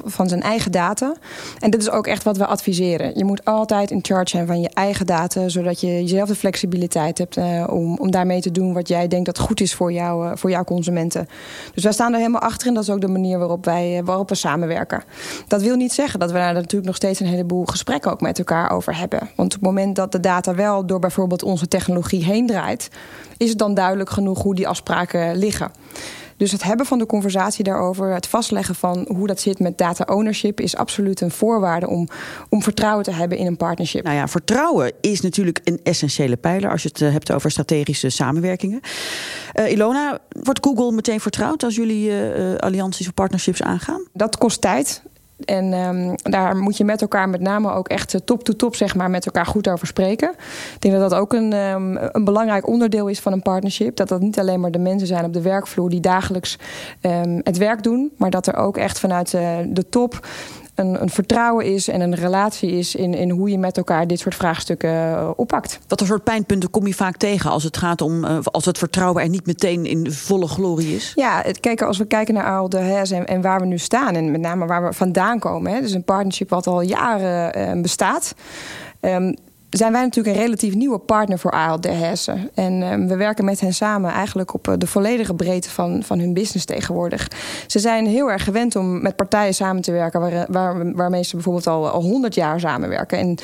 van 0.05 0.29
zijn 0.29 0.41
eigen 0.41 0.71
data. 0.71 1.15
En 1.59 1.69
dit 1.69 1.81
is 1.81 1.89
ook 1.89 2.07
echt 2.07 2.23
wat 2.23 2.37
we 2.37 2.45
adviseren. 2.45 3.11
Je 3.17 3.25
moet 3.25 3.45
altijd 3.45 3.91
in 3.91 3.99
charge 4.01 4.29
zijn 4.29 4.47
van 4.47 4.61
je 4.61 4.69
eigen 4.73 5.05
data, 5.05 5.49
zodat 5.49 5.81
je 5.81 5.87
jezelf 5.87 6.27
de 6.27 6.35
flexibiliteit 6.35 7.17
hebt 7.17 7.37
uh, 7.37 7.63
om, 7.69 7.97
om 7.97 8.11
daarmee 8.11 8.41
te 8.41 8.51
doen 8.51 8.73
wat 8.73 8.87
jij 8.87 9.07
denkt 9.07 9.25
dat 9.25 9.39
goed 9.39 9.61
is 9.61 9.73
voor, 9.73 9.91
jou, 9.91 10.25
uh, 10.25 10.31
voor 10.35 10.49
jouw 10.49 10.63
consumenten. 10.63 11.27
Dus 11.73 11.83
wij 11.83 11.91
staan 11.91 12.11
er 12.11 12.17
helemaal 12.17 12.41
achter 12.41 12.67
en 12.67 12.73
dat 12.73 12.83
is 12.83 12.89
ook 12.89 13.01
de 13.01 13.07
manier 13.07 13.39
waarop, 13.39 13.65
wij, 13.65 13.97
uh, 13.97 14.05
waarop 14.05 14.29
we 14.29 14.35
samenwerken. 14.35 15.03
Dat 15.47 15.61
wil 15.61 15.75
niet 15.75 15.93
zeggen 15.93 16.19
dat 16.19 16.31
we 16.31 16.37
daar 16.37 16.53
natuurlijk 16.53 16.85
nog 16.85 16.95
steeds 16.95 17.19
een 17.19 17.25
heleboel 17.25 17.65
gesprekken 17.65 18.11
ook 18.11 18.21
met 18.21 18.37
elkaar 18.37 18.71
over 18.71 18.97
hebben. 18.97 19.19
Want 19.19 19.53
op 19.55 19.59
het 19.59 19.69
moment 19.69 19.95
dat 19.95 20.11
de 20.11 20.19
data 20.19 20.55
wel 20.55 20.85
door 20.85 20.99
bijvoorbeeld 20.99 21.43
onze 21.43 21.67
technologie 21.67 22.23
heen 22.23 22.47
draait, 22.47 22.89
is 23.37 23.49
het 23.49 23.57
dan 23.57 23.73
duidelijk 23.73 24.09
genoeg 24.09 24.41
hoe 24.41 24.55
die 24.55 24.67
afspraken 24.67 25.35
liggen. 25.35 25.71
Dus 26.37 26.51
het 26.51 26.63
hebben 26.63 26.85
van 26.85 26.97
de 26.97 27.05
conversatie 27.05 27.63
daarover, 27.63 28.13
het 28.13 28.27
vastleggen 28.27 28.75
van 28.75 29.05
hoe 29.15 29.27
dat 29.27 29.39
zit 29.39 29.59
met 29.59 29.77
data 29.77 30.13
ownership, 30.13 30.59
is 30.59 30.75
absoluut 30.75 31.21
een 31.21 31.31
voorwaarde 31.31 31.87
om, 31.87 32.07
om 32.49 32.61
vertrouwen 32.61 33.03
te 33.03 33.11
hebben 33.11 33.37
in 33.37 33.45
een 33.45 33.57
partnership. 33.57 34.03
Nou 34.03 34.15
ja, 34.15 34.27
vertrouwen 34.27 34.91
is 35.01 35.21
natuurlijk 35.21 35.59
een 35.63 35.79
essentiële 35.83 36.37
pijler 36.37 36.71
als 36.71 36.83
je 36.83 36.89
het 36.89 36.99
hebt 36.99 37.31
over 37.31 37.51
strategische 37.51 38.09
samenwerkingen. 38.09 38.79
Uh, 39.53 39.71
Ilona, 39.71 40.19
wordt 40.29 40.65
Google 40.65 40.91
meteen 40.91 41.19
vertrouwd 41.19 41.63
als 41.63 41.75
jullie 41.75 42.09
uh, 42.09 42.55
allianties 42.55 43.07
of 43.07 43.13
partnerships 43.13 43.61
aangaan? 43.61 44.01
Dat 44.13 44.37
kost 44.37 44.61
tijd. 44.61 45.01
En 45.45 45.73
um, 45.73 46.15
daar 46.23 46.55
moet 46.55 46.77
je 46.77 46.83
met 46.83 47.01
elkaar 47.01 47.29
met 47.29 47.41
name 47.41 47.71
ook 47.71 47.87
echt 47.87 48.21
top-to-top 48.25 48.75
zeg 48.75 48.95
maar, 48.95 49.09
met 49.09 49.25
elkaar 49.25 49.45
goed 49.45 49.69
over 49.69 49.87
spreken. 49.87 50.29
Ik 50.73 50.81
denk 50.81 50.93
dat 50.93 51.09
dat 51.09 51.19
ook 51.19 51.33
een, 51.33 51.53
um, 51.53 51.97
een 51.97 52.23
belangrijk 52.23 52.67
onderdeel 52.67 53.07
is 53.07 53.19
van 53.19 53.33
een 53.33 53.41
partnership. 53.41 53.95
Dat 53.95 54.07
dat 54.07 54.21
niet 54.21 54.39
alleen 54.39 54.59
maar 54.59 54.71
de 54.71 54.79
mensen 54.79 55.07
zijn 55.07 55.25
op 55.25 55.33
de 55.33 55.41
werkvloer 55.41 55.89
die 55.89 55.99
dagelijks 55.99 56.57
um, 57.01 57.41
het 57.43 57.57
werk 57.57 57.83
doen. 57.83 58.11
Maar 58.17 58.29
dat 58.29 58.47
er 58.47 58.55
ook 58.55 58.77
echt 58.77 58.99
vanuit 58.99 59.33
uh, 59.33 59.57
de 59.67 59.89
top 59.89 60.27
een, 60.77 61.01
een, 61.01 61.09
vertrouwen 61.09 61.65
is 61.65 61.87
en 61.87 62.01
een 62.01 62.15
relatie 62.15 62.71
is 62.71 62.95
in, 62.95 63.13
in 63.13 63.29
hoe 63.29 63.49
je 63.49 63.57
met 63.57 63.77
elkaar 63.77 64.07
dit 64.07 64.19
soort 64.19 64.35
vraagstukken 64.35 64.89
uh, 64.89 65.29
oppakt. 65.35 65.79
Wat 65.87 66.01
een 66.01 66.07
soort 66.07 66.23
pijnpunten 66.23 66.69
kom 66.69 66.87
je 66.87 66.93
vaak 66.93 67.17
tegen 67.17 67.49
als 67.49 67.63
het 67.63 67.77
gaat 67.77 68.01
om 68.01 68.23
uh, 68.23 68.37
als 68.43 68.65
het 68.65 68.77
vertrouwen 68.77 69.23
er 69.23 69.29
niet 69.29 69.45
meteen 69.45 69.85
in 69.85 70.11
volle 70.11 70.47
glorie 70.47 70.95
is? 70.95 71.11
Ja, 71.15 71.41
het, 71.45 71.59
kijk, 71.59 71.81
als 71.81 71.97
we 71.97 72.05
kijken 72.05 72.33
naar 72.33 72.57
al 72.57 72.69
de 72.69 72.77
HES 72.77 73.11
en, 73.11 73.27
en, 73.27 73.41
waar 73.41 73.59
we 73.59 73.65
nu 73.65 73.77
staan 73.77 74.15
en 74.15 74.31
met 74.31 74.41
name 74.41 74.65
waar 74.65 74.85
we 74.85 74.93
vandaan 74.93 75.39
komen. 75.39 75.71
Hè, 75.71 75.81
dus 75.81 75.93
een 75.93 76.03
partnership 76.03 76.49
wat 76.49 76.67
al 76.67 76.81
jaren 76.81 77.59
uh, 77.75 77.81
bestaat. 77.81 78.35
Um, 79.01 79.35
zijn 79.69 79.91
wij 79.91 80.01
natuurlijk 80.01 80.35
een 80.35 80.41
relatief 80.41 80.75
nieuwe 80.75 80.97
partner 80.97 81.39
voor 81.39 81.51
ALD 81.51 81.85
Hessen. 81.85 82.49
En 82.53 82.81
uh, 82.81 83.07
we 83.07 83.15
werken 83.15 83.45
met 83.45 83.59
hen 83.59 83.73
samen 83.73 84.11
eigenlijk 84.11 84.53
op 84.53 84.67
uh, 84.67 84.73
de 84.77 84.87
volledige 84.87 85.33
breedte 85.33 85.69
van, 85.69 86.03
van 86.03 86.19
hun 86.19 86.33
business 86.33 86.65
tegenwoordig. 86.65 87.27
Ze 87.67 87.79
zijn 87.79 88.05
heel 88.05 88.31
erg 88.31 88.43
gewend 88.43 88.75
om 88.75 89.01
met 89.01 89.15
partijen 89.15 89.53
samen 89.53 89.81
te 89.81 89.91
werken 89.91 90.19
waar, 90.19 90.45
waar, 90.49 90.93
waarmee 90.93 91.23
ze 91.23 91.35
bijvoorbeeld 91.35 91.67
al, 91.67 91.89
al 91.89 92.01
100 92.01 92.35
jaar 92.35 92.59
samenwerken. 92.59 93.17
En 93.17 93.37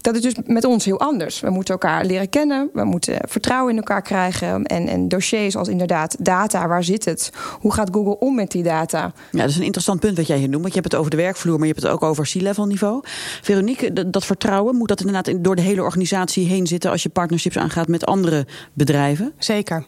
dat 0.00 0.14
is 0.14 0.20
dus 0.20 0.34
met 0.46 0.64
ons 0.64 0.84
heel 0.84 1.00
anders. 1.00 1.40
We 1.40 1.50
moeten 1.50 1.74
elkaar 1.74 2.04
leren 2.04 2.28
kennen, 2.28 2.70
we 2.72 2.84
moeten 2.84 3.18
vertrouwen 3.28 3.70
in 3.70 3.76
elkaar 3.76 4.02
krijgen. 4.02 4.64
En, 4.64 4.88
en 4.88 5.08
dossiers 5.08 5.56
als 5.56 5.68
inderdaad 5.68 6.16
data, 6.18 6.68
waar 6.68 6.84
zit 6.84 7.04
het? 7.04 7.30
Hoe 7.60 7.72
gaat 7.72 7.88
Google 7.92 8.18
om 8.18 8.34
met 8.34 8.50
die 8.50 8.62
data? 8.62 9.12
Ja, 9.30 9.40
dat 9.40 9.48
is 9.48 9.56
een 9.56 9.62
interessant 9.62 10.00
punt 10.00 10.16
wat 10.16 10.26
jij 10.26 10.38
hier 10.38 10.48
noemt. 10.48 10.62
Want 10.62 10.74
je 10.74 10.80
hebt 10.80 10.92
het 10.92 11.00
over 11.00 11.10
de 11.10 11.22
werkvloer, 11.22 11.58
maar 11.58 11.66
je 11.66 11.72
hebt 11.72 11.84
het 11.84 11.92
ook 11.92 12.02
over 12.02 12.24
C-level 12.32 12.66
niveau. 12.66 13.00
Veronique, 13.42 14.10
dat 14.10 14.24
vertrouwen, 14.24 14.76
moet 14.76 14.88
dat 14.88 15.00
inderdaad 15.00 15.44
door 15.44 15.56
de 15.56 15.62
hele 15.64 15.82
organisatie 15.82 16.46
heen 16.46 16.66
zitten 16.66 16.90
als 16.90 17.02
je 17.02 17.08
partnerships 17.08 17.58
aangaat 17.58 17.88
met 17.88 18.06
andere 18.06 18.46
bedrijven? 18.72 19.32
Zeker. 19.38 19.86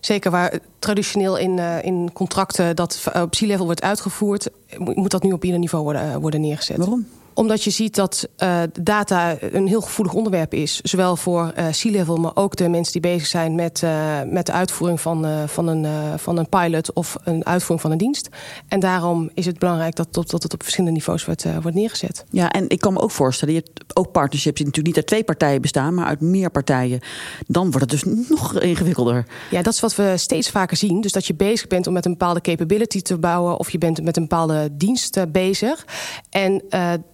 Zeker 0.00 0.30
waar 0.30 0.58
traditioneel 0.78 1.36
in, 1.36 1.56
uh, 1.58 1.84
in 1.84 2.10
contracten 2.12 2.76
dat 2.76 3.10
op 3.14 3.30
C-level 3.30 3.64
wordt 3.64 3.82
uitgevoerd, 3.82 4.48
moet 4.78 5.10
dat 5.10 5.22
nu 5.22 5.32
op 5.32 5.44
ieder 5.44 5.58
niveau 5.58 5.84
worden, 5.84 6.20
worden 6.20 6.40
neergezet. 6.40 6.76
Waarom? 6.76 7.06
Omdat 7.38 7.64
je 7.64 7.70
ziet 7.70 7.94
dat 7.94 8.28
uh, 8.38 8.62
data 8.80 9.36
een 9.40 9.66
heel 9.66 9.80
gevoelig 9.80 10.14
onderwerp 10.14 10.54
is. 10.54 10.80
Zowel 10.80 11.16
voor 11.16 11.52
uh, 11.58 11.66
C-level, 11.68 12.16
maar 12.16 12.30
ook 12.34 12.56
de 12.56 12.68
mensen 12.68 12.92
die 12.92 13.00
bezig 13.00 13.26
zijn 13.26 13.54
met, 13.54 13.82
uh, 13.84 14.16
met 14.26 14.46
de 14.46 14.52
uitvoering 14.52 15.00
van, 15.00 15.26
van, 15.48 15.66
een, 15.66 16.18
van 16.18 16.38
een 16.38 16.48
pilot 16.48 16.92
of 16.92 17.16
een 17.24 17.46
uitvoering 17.46 17.80
van 17.80 17.90
een 17.90 17.98
dienst. 17.98 18.28
En 18.68 18.80
daarom 18.80 19.30
is 19.34 19.46
het 19.46 19.58
belangrijk 19.58 19.94
dat, 19.94 20.14
dat, 20.14 20.30
dat 20.30 20.42
het 20.42 20.52
op 20.52 20.62
verschillende 20.62 20.96
niveaus 20.96 21.24
wordt, 21.24 21.46
wordt 21.62 21.76
neergezet. 21.76 22.24
Ja, 22.30 22.50
en 22.50 22.68
ik 22.68 22.80
kan 22.80 22.92
me 22.92 23.00
ook 23.00 23.10
voorstellen, 23.10 23.54
je 23.54 23.62
hebt 23.64 23.96
ook 23.96 24.12
partnerships 24.12 24.56
die 24.56 24.66
natuurlijk 24.66 24.96
niet 24.96 25.04
uit 25.04 25.06
twee 25.06 25.24
partijen 25.24 25.60
bestaan, 25.60 25.94
maar 25.94 26.06
uit 26.06 26.20
meer 26.20 26.50
partijen. 26.50 27.00
Dan 27.46 27.70
wordt 27.70 27.90
het 27.90 27.90
dus 27.90 28.28
nog 28.28 28.60
ingewikkelder. 28.60 29.26
Ja, 29.50 29.62
dat 29.62 29.72
is 29.72 29.80
wat 29.80 29.94
we 29.94 30.12
steeds 30.16 30.50
vaker 30.50 30.76
zien. 30.76 31.00
Dus 31.00 31.12
dat 31.12 31.26
je 31.26 31.34
bezig 31.34 31.66
bent 31.66 31.86
om 31.86 31.92
met 31.92 32.04
een 32.04 32.12
bepaalde 32.12 32.40
capability 32.40 33.02
te 33.02 33.18
bouwen 33.18 33.58
of 33.58 33.70
je 33.70 33.78
bent 33.78 34.02
met 34.02 34.16
een 34.16 34.22
bepaalde 34.22 34.68
dienst 34.72 35.32
bezig. 35.32 35.86
En 36.30 36.62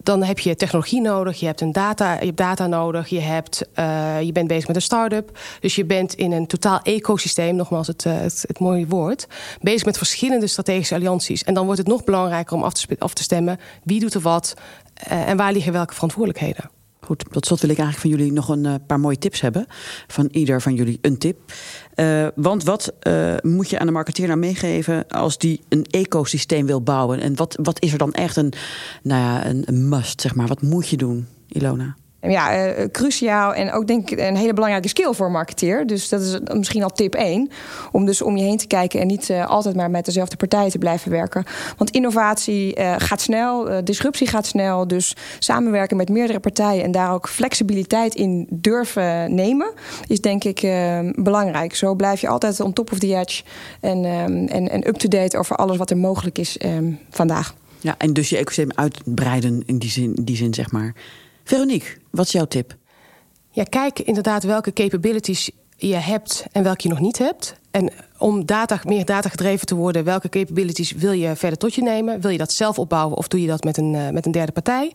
dan 0.02 0.13
dan 0.18 0.28
heb 0.28 0.38
je 0.38 0.56
technologie 0.56 1.00
nodig, 1.00 1.40
je 1.40 1.46
hebt, 1.46 1.60
een 1.60 1.72
data, 1.72 2.12
je 2.12 2.26
hebt 2.26 2.36
data 2.36 2.66
nodig, 2.66 3.08
je, 3.08 3.20
hebt, 3.20 3.62
uh, 3.78 4.22
je 4.22 4.32
bent 4.32 4.48
bezig 4.48 4.66
met 4.66 4.76
een 4.76 4.82
start-up. 4.82 5.38
Dus 5.60 5.74
je 5.74 5.84
bent 5.84 6.14
in 6.14 6.32
een 6.32 6.46
totaal 6.46 6.80
ecosysteem, 6.82 7.56
nogmaals 7.56 7.86
het, 7.86 8.04
uh, 8.04 8.20
het, 8.20 8.44
het, 8.46 8.58
mooie 8.58 8.86
woord, 8.86 9.26
bezig 9.60 9.84
met 9.84 9.96
verschillende 9.96 10.46
strategische 10.46 10.94
allianties. 10.94 11.44
En 11.44 11.54
dan 11.54 11.64
wordt 11.64 11.78
het 11.78 11.88
nog 11.88 12.04
belangrijker 12.04 12.56
om 12.56 12.62
af 12.62 12.72
te, 12.72 12.96
af 12.98 13.14
te 13.14 13.22
stemmen 13.22 13.60
wie 13.82 14.00
doet 14.00 14.14
er 14.14 14.20
wat 14.20 14.54
uh, 15.10 15.28
en 15.28 15.36
waar 15.36 15.52
liggen 15.52 15.72
welke 15.72 15.94
verantwoordelijkheden. 15.94 16.73
Goed, 17.04 17.24
tot 17.30 17.46
slot 17.46 17.60
wil 17.60 17.70
ik 17.70 17.78
eigenlijk 17.78 18.08
van 18.08 18.18
jullie 18.18 18.32
nog 18.34 18.48
een 18.48 18.64
uh, 18.64 18.74
paar 18.86 19.00
mooie 19.00 19.18
tips 19.18 19.40
hebben. 19.40 19.66
Van 20.06 20.28
ieder 20.32 20.62
van 20.62 20.74
jullie 20.74 20.98
een 21.00 21.18
tip. 21.18 21.52
Uh, 21.96 22.26
want 22.34 22.64
wat 22.64 22.92
uh, 23.02 23.34
moet 23.42 23.70
je 23.70 23.78
aan 23.78 23.86
de 23.86 23.92
marketeer 23.92 24.26
nou 24.26 24.38
meegeven 24.38 25.08
als 25.08 25.38
die 25.38 25.60
een 25.68 25.84
ecosysteem 25.90 26.66
wil 26.66 26.82
bouwen? 26.82 27.20
En 27.20 27.36
wat, 27.36 27.58
wat 27.62 27.82
is 27.82 27.92
er 27.92 27.98
dan 27.98 28.12
echt 28.12 28.36
een, 28.36 28.52
nou 29.02 29.20
ja, 29.20 29.46
een 29.46 29.88
must, 29.88 30.20
zeg 30.20 30.34
maar? 30.34 30.46
Wat 30.46 30.62
moet 30.62 30.88
je 30.88 30.96
doen, 30.96 31.26
Ilona? 31.48 31.96
Ja, 32.30 32.66
uh, 32.66 32.84
cruciaal 32.92 33.54
en 33.54 33.72
ook 33.72 33.86
denk 33.86 34.10
ik 34.10 34.18
een 34.18 34.36
hele 34.36 34.52
belangrijke 34.52 34.88
skill 34.88 35.12
voor 35.12 35.26
een 35.26 35.32
marketeer. 35.32 35.86
Dus 35.86 36.08
dat 36.08 36.20
is 36.20 36.38
misschien 36.54 36.82
al 36.82 36.90
tip 36.90 37.14
1. 37.14 37.50
Om 37.92 38.06
dus 38.06 38.22
om 38.22 38.36
je 38.36 38.44
heen 38.44 38.56
te 38.56 38.66
kijken 38.66 39.00
en 39.00 39.06
niet 39.06 39.28
uh, 39.28 39.46
altijd 39.46 39.76
maar 39.76 39.90
met 39.90 40.04
dezelfde 40.04 40.36
partijen 40.36 40.70
te 40.70 40.78
blijven 40.78 41.10
werken. 41.10 41.44
Want 41.76 41.90
innovatie 41.90 42.76
gaat 42.98 43.20
snel, 43.20 43.84
disruptie 43.84 44.26
gaat 44.26 44.46
snel. 44.46 44.88
Dus 44.88 45.16
samenwerken 45.38 45.96
met 45.96 46.08
meerdere 46.08 46.40
partijen 46.40 46.84
en 46.84 46.92
daar 46.92 47.12
ook 47.12 47.28
flexibiliteit 47.28 48.14
in 48.14 48.46
durven 48.50 49.34
nemen, 49.34 49.72
is 50.06 50.20
denk 50.20 50.44
ik 50.44 50.60
belangrijk. 51.16 51.74
Zo 51.74 51.94
blijf 51.94 52.20
je 52.20 52.28
altijd 52.28 52.60
on 52.60 52.72
top 52.72 52.92
of 52.92 52.98
the 52.98 53.16
edge 53.16 53.42
en, 53.80 54.04
en, 54.48 54.68
en 54.68 54.88
up-to-date 54.88 55.38
over 55.38 55.56
alles 55.56 55.76
wat 55.76 55.90
er 55.90 55.96
mogelijk 55.96 56.38
is 56.38 56.58
vandaag. 57.10 57.54
Ja, 57.84 57.94
en 57.98 58.12
dus 58.12 58.28
je 58.28 58.36
ecosysteem 58.36 58.70
uitbreiden 58.74 59.62
in 59.66 59.78
die 59.78 59.90
zin, 59.90 60.14
in 60.14 60.24
die 60.24 60.36
zin 60.36 60.54
zeg 60.54 60.70
maar. 60.70 60.94
Veronique, 61.44 61.96
wat 62.10 62.26
is 62.26 62.32
jouw 62.32 62.44
tip? 62.46 62.76
Ja, 63.50 63.64
kijk 63.64 63.98
inderdaad 63.98 64.42
welke 64.42 64.72
capabilities 64.72 65.50
je 65.76 65.94
hebt 65.94 66.46
en 66.52 66.62
welke 66.62 66.82
je 66.82 66.88
nog 66.88 67.00
niet 67.00 67.18
hebt. 67.18 67.54
En 67.70 67.92
om 68.18 68.46
data, 68.46 68.80
meer 68.84 69.04
data 69.04 69.28
gedreven 69.28 69.66
te 69.66 69.74
worden, 69.74 70.04
welke 70.04 70.28
capabilities 70.28 70.92
wil 70.92 71.12
je 71.12 71.36
verder 71.36 71.58
tot 71.58 71.74
je 71.74 71.82
nemen? 71.82 72.20
Wil 72.20 72.30
je 72.30 72.38
dat 72.38 72.52
zelf 72.52 72.78
opbouwen 72.78 73.16
of 73.16 73.28
doe 73.28 73.40
je 73.40 73.46
dat 73.46 73.64
met 73.64 73.76
een, 73.76 73.94
uh, 73.94 74.08
met 74.08 74.26
een 74.26 74.32
derde 74.32 74.52
partij? 74.52 74.92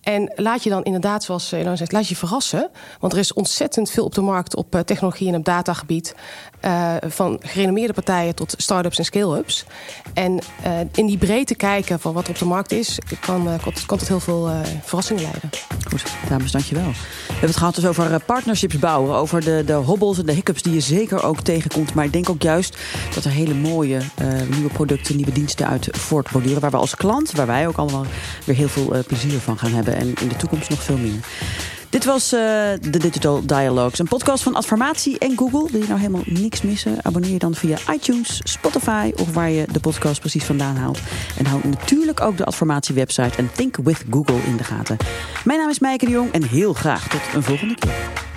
En 0.00 0.32
laat 0.36 0.62
je 0.62 0.70
dan 0.70 0.82
inderdaad, 0.82 1.24
zoals 1.24 1.52
Elon 1.52 1.76
zegt, 1.76 1.92
laat 1.92 2.08
je 2.08 2.16
verrassen. 2.16 2.70
Want 3.00 3.12
er 3.12 3.18
is 3.18 3.32
ontzettend 3.32 3.90
veel 3.90 4.04
op 4.04 4.14
de 4.14 4.20
markt 4.20 4.56
op 4.56 4.74
uh, 4.74 4.80
technologie 4.80 5.28
en 5.28 5.34
op 5.34 5.44
datagebied. 5.44 6.14
Uh, 6.64 6.94
van 7.00 7.40
gerenommeerde 7.40 7.92
partijen 7.92 8.34
tot 8.34 8.54
start-ups 8.56 8.98
en 8.98 9.04
scale-ups. 9.04 9.64
En 10.14 10.38
in 10.92 11.06
die 11.06 11.18
breedte 11.18 11.54
kijken 11.54 12.00
van 12.00 12.12
wat 12.12 12.24
er 12.24 12.30
op 12.30 12.38
de 12.38 12.44
markt 12.44 12.72
is, 12.72 12.98
kan, 13.20 13.44
kan, 13.44 13.72
kan 13.86 13.98
tot 13.98 14.08
heel 14.08 14.20
veel 14.20 14.50
verrassingen 14.82 15.22
leiden. 15.22 15.50
Goed, 15.88 16.04
dames, 16.28 16.50
dankjewel. 16.50 16.84
We 16.84 16.96
hebben 17.28 17.48
het 17.48 17.56
gehad 17.56 17.74
dus 17.74 17.86
over 17.86 18.20
partnerships 18.20 18.78
bouwen, 18.78 19.14
over 19.14 19.44
de, 19.44 19.62
de 19.66 19.72
hobbels 19.72 20.18
en 20.18 20.26
de 20.26 20.32
hiccups 20.32 20.62
die 20.62 20.74
je 20.74 20.80
zeker 20.80 21.24
ook 21.24 21.40
tegenkomt. 21.40 21.94
Maar 21.94 22.04
ik 22.04 22.12
denk 22.12 22.28
ook 22.28 22.42
juist 22.42 22.61
dat 23.14 23.24
er 23.24 23.30
hele 23.30 23.54
mooie 23.54 23.96
uh, 23.96 24.28
nieuwe 24.50 24.72
producten, 24.72 25.16
nieuwe 25.16 25.32
diensten 25.32 25.68
uit 25.68 25.88
voortborduren. 25.90 26.60
Waar 26.60 26.70
we 26.70 26.76
als 26.76 26.94
klant, 26.94 27.32
waar 27.32 27.46
wij 27.46 27.66
ook 27.66 27.76
allemaal 27.76 28.06
weer 28.44 28.56
heel 28.56 28.68
veel 28.68 28.96
uh, 28.96 29.02
plezier 29.06 29.38
van 29.38 29.58
gaan 29.58 29.72
hebben. 29.72 29.96
En 29.96 30.14
in 30.20 30.28
de 30.28 30.36
toekomst 30.36 30.70
nog 30.70 30.82
veel 30.82 30.98
meer. 30.98 31.20
Dit 31.92 32.04
was 32.04 32.32
uh, 32.32 32.40
de 32.90 32.98
Digital 32.98 33.46
Dialogues, 33.46 33.98
een 33.98 34.08
podcast 34.08 34.42
van 34.42 34.54
Adformatie 34.54 35.18
en 35.18 35.36
Google. 35.36 35.68
Wil 35.70 35.80
je 35.80 35.86
nou 35.86 36.00
helemaal 36.00 36.22
niks 36.24 36.62
missen? 36.62 37.04
Abonneer 37.04 37.32
je 37.32 37.38
dan 37.38 37.54
via 37.54 37.78
iTunes, 37.92 38.40
Spotify 38.44 39.12
of 39.16 39.32
waar 39.32 39.50
je 39.50 39.66
de 39.72 39.80
podcast 39.80 40.20
precies 40.20 40.44
vandaan 40.44 40.76
haalt. 40.76 40.98
En 41.38 41.46
hou 41.46 41.60
natuurlijk 41.68 42.20
ook 42.20 42.36
de 42.36 42.44
Adformatie 42.44 42.94
website 42.94 43.36
en 43.36 43.50
Think 43.52 43.76
with 43.76 44.04
Google 44.10 44.42
in 44.46 44.56
de 44.56 44.64
gaten. 44.64 44.96
Mijn 45.44 45.58
naam 45.58 45.70
is 45.70 45.78
Meike 45.78 46.04
de 46.04 46.10
Jong 46.10 46.32
en 46.32 46.42
heel 46.42 46.72
graag 46.72 47.08
tot 47.08 47.20
een 47.34 47.42
volgende 47.42 47.74
keer. 47.74 48.31